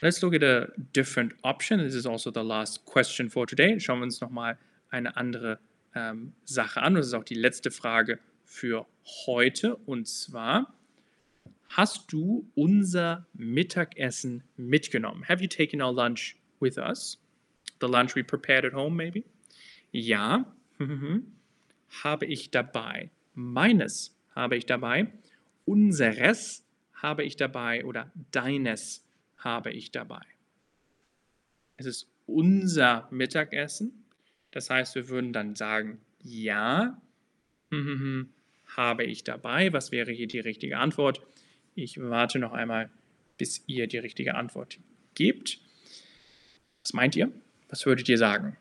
Let's 0.00 0.22
look 0.22 0.34
at 0.34 0.44
a 0.44 0.68
different 0.94 1.34
option. 1.42 1.80
This 1.80 1.96
is 1.96 2.06
also 2.06 2.30
the 2.30 2.42
last 2.42 2.84
question 2.84 3.28
for 3.28 3.44
today. 3.44 3.80
Schauen 3.80 3.98
wir 3.98 4.04
uns 4.04 4.20
nochmal 4.20 4.56
eine 4.90 5.16
andere 5.16 5.58
ähm, 5.96 6.32
Sache 6.44 6.80
an. 6.80 6.94
Das 6.94 7.06
ist 7.06 7.14
auch 7.14 7.24
die 7.24 7.34
letzte 7.34 7.72
Frage 7.72 8.20
für 8.44 8.86
heute. 9.26 9.74
Und 9.76 10.06
zwar, 10.06 10.72
hast 11.70 12.12
du 12.12 12.48
unser 12.54 13.26
Mittagessen 13.34 14.44
mitgenommen? 14.56 15.28
Have 15.28 15.42
you 15.42 15.48
taken 15.48 15.82
our 15.82 15.92
lunch 15.92 16.36
with 16.60 16.78
us? 16.78 17.18
The 17.80 17.88
lunch 17.88 18.14
we 18.14 18.22
prepared 18.22 18.64
at 18.64 18.74
home, 18.74 18.94
maybe? 18.94 19.24
Ja, 19.92 20.52
habe 22.02 22.26
ich 22.26 22.50
dabei. 22.50 23.10
Meines 23.34 24.16
habe 24.34 24.56
ich 24.56 24.66
dabei. 24.66 25.12
Unseres 25.64 26.64
habe 26.94 27.22
ich 27.24 27.36
dabei 27.36 27.84
oder 27.84 28.10
deines 28.32 29.04
habe 29.36 29.70
ich 29.70 29.90
dabei. 29.90 30.22
Es 31.76 31.86
ist 31.86 32.08
unser 32.26 33.08
Mittagessen. 33.10 34.04
Das 34.50 34.70
heißt, 34.70 34.94
wir 34.94 35.08
würden 35.08 35.32
dann 35.32 35.54
sagen, 35.54 36.00
ja, 36.20 37.00
habe 38.76 39.04
ich 39.04 39.24
dabei? 39.24 39.72
Was 39.72 39.92
wäre 39.92 40.12
hier 40.12 40.26
die 40.26 40.40
richtige 40.40 40.78
Antwort? 40.78 41.22
Ich 41.74 41.98
warte 42.00 42.38
noch 42.38 42.52
einmal, 42.52 42.90
bis 43.38 43.62
ihr 43.66 43.86
die 43.86 43.98
richtige 43.98 44.34
Antwort 44.34 44.78
gebt. 45.14 45.58
Was 46.82 46.92
meint 46.92 47.16
ihr? 47.16 47.32
Was 47.68 47.86
würdet 47.86 48.08
ihr 48.08 48.18
sagen? 48.18 48.56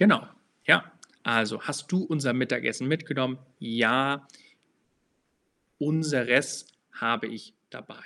Genau, 0.00 0.26
ja. 0.64 0.90
Also, 1.22 1.60
hast 1.60 1.92
du 1.92 2.02
unser 2.02 2.32
Mittagessen 2.32 2.88
mitgenommen? 2.88 3.38
Ja. 3.58 4.26
Unseres 5.78 6.66
habe 6.92 7.26
ich 7.26 7.52
dabei 7.68 8.02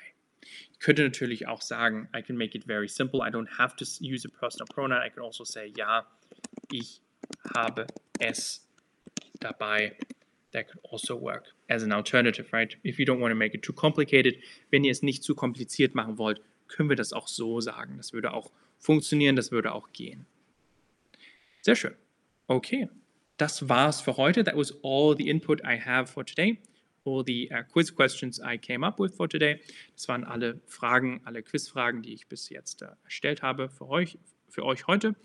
könnte 0.84 1.02
natürlich 1.02 1.48
auch 1.48 1.62
sagen, 1.62 2.08
I 2.14 2.20
can 2.20 2.36
make 2.36 2.54
it 2.54 2.64
very 2.64 2.88
simple. 2.88 3.20
I 3.20 3.30
don't 3.30 3.48
have 3.56 3.74
to 3.76 3.86
use 4.02 4.28
a 4.28 4.38
personal 4.38 4.66
pronoun. 4.66 5.00
I 5.02 5.08
can 5.08 5.22
also 5.22 5.42
say, 5.42 5.72
ja, 5.78 6.06
ich 6.70 7.00
habe 7.54 7.86
es 8.18 8.68
dabei. 9.40 9.96
That 10.52 10.68
could 10.68 10.84
also 10.92 11.18
work 11.18 11.54
as 11.68 11.82
an 11.82 11.90
alternative, 11.90 12.52
right? 12.52 12.76
If 12.84 12.98
you 12.98 13.06
don't 13.06 13.18
want 13.18 13.30
to 13.32 13.34
make 13.34 13.54
it 13.54 13.62
too 13.62 13.72
complicated, 13.72 14.36
wenn 14.70 14.84
ihr 14.84 14.92
es 14.92 15.02
nicht 15.02 15.24
zu 15.24 15.34
kompliziert 15.34 15.94
machen 15.94 16.18
wollt, 16.18 16.42
können 16.68 16.90
wir 16.90 16.96
das 16.96 17.14
auch 17.14 17.28
so 17.28 17.62
sagen. 17.62 17.96
Das 17.96 18.12
würde 18.12 18.34
auch 18.34 18.50
funktionieren, 18.78 19.36
das 19.36 19.52
würde 19.52 19.72
auch 19.72 19.90
gehen. 19.92 20.26
Sehr 21.64 21.76
schön. 21.76 21.94
Okay, 22.46 22.90
das 23.38 23.70
war's 23.70 24.02
für 24.02 24.18
heute. 24.18 24.44
That 24.44 24.54
was 24.54 24.74
all 24.82 25.16
the 25.16 25.30
input 25.30 25.62
I 25.64 25.80
have 25.80 26.12
for 26.12 26.22
today. 26.22 26.58
All 27.06 27.24
the 27.24 27.50
uh, 27.50 27.62
quiz 27.72 27.90
questions 27.90 28.38
I 28.38 28.58
came 28.58 28.86
up 28.86 29.00
with 29.00 29.16
for 29.16 29.26
today. 29.26 29.60
Das 29.94 30.06
waren 30.06 30.24
alle 30.24 30.60
Fragen, 30.66 31.22
alle 31.24 31.42
Quizfragen, 31.42 32.02
die 32.02 32.12
ich 32.12 32.26
bis 32.26 32.50
jetzt 32.50 32.82
uh, 32.82 32.88
erstellt 33.04 33.40
habe 33.40 33.70
für 33.70 33.88
euch, 33.88 34.18
für 34.50 34.62
euch 34.62 34.86
heute. 34.86 35.16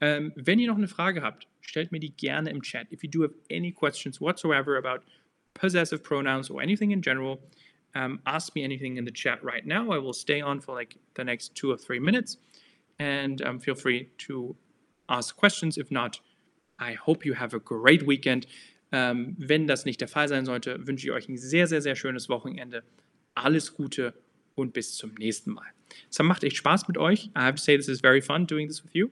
Ähm, 0.00 0.32
wenn 0.36 0.58
ihr 0.58 0.68
noch 0.68 0.78
eine 0.78 0.88
Frage 0.88 1.20
habt, 1.20 1.48
stellt 1.60 1.92
mir 1.92 2.00
die 2.00 2.16
gerne 2.16 2.48
im 2.48 2.62
Chat. 2.62 2.90
If 2.90 3.02
you 3.02 3.10
do 3.10 3.22
have 3.22 3.34
any 3.50 3.70
questions 3.70 4.22
whatsoever 4.22 4.78
about 4.78 5.04
possessive 5.52 6.02
pronouns 6.02 6.50
or 6.50 6.62
anything 6.62 6.92
in 6.92 7.02
general, 7.02 7.42
um, 7.94 8.20
ask 8.24 8.54
me 8.54 8.64
anything 8.64 8.96
in 8.96 9.04
the 9.04 9.12
chat 9.12 9.38
right 9.44 9.66
now. 9.66 9.92
I 9.92 9.98
will 9.98 10.14
stay 10.14 10.40
on 10.40 10.62
for 10.62 10.74
like 10.74 10.96
the 11.14 11.24
next 11.24 11.54
two 11.54 11.70
or 11.70 11.76
three 11.76 12.00
minutes 12.00 12.38
and 12.98 13.42
um, 13.42 13.60
feel 13.60 13.74
free 13.74 14.08
to 14.26 14.56
ask 15.08 15.36
questions. 15.36 15.76
If 15.76 15.90
not, 15.90 16.20
I 16.80 16.96
hope 16.96 17.26
you 17.26 17.34
have 17.34 17.54
a 17.54 17.60
great 17.60 18.06
weekend. 18.06 18.46
Ähm, 18.92 19.34
wenn 19.38 19.66
das 19.66 19.84
nicht 19.84 20.00
der 20.00 20.08
Fall 20.08 20.28
sein 20.28 20.44
sollte, 20.44 20.86
wünsche 20.86 21.06
ich 21.06 21.12
euch 21.12 21.28
ein 21.28 21.36
sehr, 21.36 21.66
sehr, 21.66 21.82
sehr 21.82 21.96
schönes 21.96 22.28
Wochenende. 22.28 22.84
Alles 23.34 23.74
Gute 23.74 24.14
und 24.54 24.72
bis 24.72 24.94
zum 24.94 25.14
nächsten 25.14 25.52
Mal. 25.52 25.66
Es 26.10 26.18
macht 26.20 26.44
echt 26.44 26.56
Spaß 26.56 26.86
mit 26.88 26.98
euch. 26.98 27.26
I 27.36 27.40
have 27.40 27.56
to 27.56 27.62
say 27.62 27.76
this 27.76 27.88
is 27.88 28.00
very 28.00 28.20
fun 28.20 28.46
doing 28.46 28.68
this 28.68 28.84
with 28.84 28.92
you. 28.94 29.10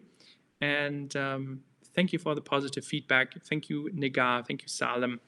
And 0.60 1.14
um, 1.16 1.64
thank 1.94 2.12
you 2.12 2.18
for 2.18 2.34
the 2.34 2.40
positive 2.40 2.86
feedback. 2.86 3.34
Thank 3.48 3.68
you, 3.68 3.88
Nigar. 3.92 4.46
Thank 4.46 4.62
you, 4.62 4.68
Salem. 4.68 5.20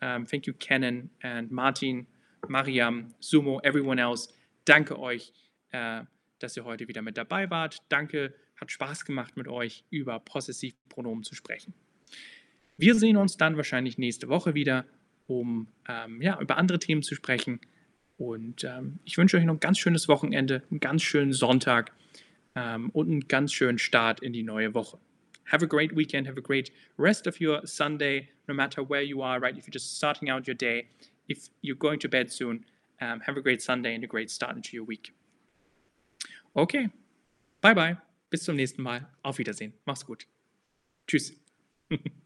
Um, 0.00 0.26
thank 0.26 0.46
you, 0.46 0.54
Kenan 0.54 1.10
and 1.22 1.50
Martin, 1.50 2.06
Mariam, 2.48 3.14
Sumo, 3.20 3.60
everyone 3.62 4.00
else. 4.00 4.28
Danke 4.64 4.98
euch, 4.98 5.32
äh, 5.70 6.02
dass 6.38 6.56
ihr 6.56 6.64
heute 6.64 6.88
wieder 6.88 7.02
mit 7.02 7.16
dabei 7.16 7.50
wart. 7.50 7.78
Danke, 7.88 8.34
hat 8.62 8.70
Spaß 8.70 9.04
gemacht 9.04 9.36
mit 9.36 9.48
euch 9.48 9.84
über 9.90 10.18
Possessivpronomen 10.20 11.24
zu 11.24 11.34
sprechen. 11.34 11.74
Wir 12.78 12.94
sehen 12.94 13.16
uns 13.16 13.36
dann 13.36 13.56
wahrscheinlich 13.56 13.98
nächste 13.98 14.28
Woche 14.28 14.54
wieder, 14.54 14.86
um 15.26 15.68
ähm, 15.88 16.22
ja, 16.22 16.40
über 16.40 16.56
andere 16.56 16.78
Themen 16.78 17.02
zu 17.02 17.14
sprechen. 17.14 17.60
Und 18.16 18.64
ähm, 18.64 19.00
ich 19.04 19.18
wünsche 19.18 19.36
euch 19.36 19.44
noch 19.44 19.54
ein 19.54 19.60
ganz 19.60 19.78
schönes 19.78 20.08
Wochenende, 20.08 20.62
einen 20.70 20.80
ganz 20.80 21.02
schönen 21.02 21.32
Sonntag 21.32 21.92
ähm, 22.54 22.90
und 22.90 23.10
einen 23.10 23.28
ganz 23.28 23.52
schönen 23.52 23.78
Start 23.78 24.20
in 24.20 24.32
die 24.32 24.42
neue 24.42 24.74
Woche. 24.74 24.98
Have 25.50 25.64
a 25.64 25.68
great 25.68 25.96
weekend. 25.96 26.28
Have 26.28 26.38
a 26.38 26.42
great 26.42 26.72
rest 26.98 27.26
of 27.26 27.40
your 27.40 27.66
Sunday, 27.66 28.28
no 28.46 28.54
matter 28.54 28.88
where 28.88 29.02
you 29.02 29.22
are, 29.22 29.40
right? 29.40 29.56
If 29.58 29.66
you're 29.66 29.72
just 29.72 29.96
starting 29.96 30.30
out 30.30 30.46
your 30.46 30.56
day, 30.56 30.86
if 31.26 31.50
you're 31.62 31.78
going 31.78 31.98
to 32.00 32.08
bed 32.08 32.30
soon, 32.30 32.64
have 33.00 33.36
a 33.36 33.42
great 33.42 33.60
Sunday 33.60 33.96
and 33.96 34.04
a 34.04 34.06
great 34.06 34.30
start 34.30 34.54
into 34.54 34.76
your 34.76 34.86
week. 34.86 35.12
Okay, 36.54 36.88
bye 37.60 37.74
bye. 37.74 37.96
Bis 38.32 38.44
zum 38.44 38.56
nächsten 38.56 38.80
Mal. 38.82 39.06
Auf 39.22 39.36
Wiedersehen. 39.36 39.74
Mach's 39.84 40.06
gut. 40.06 40.26
Tschüss. 41.06 41.34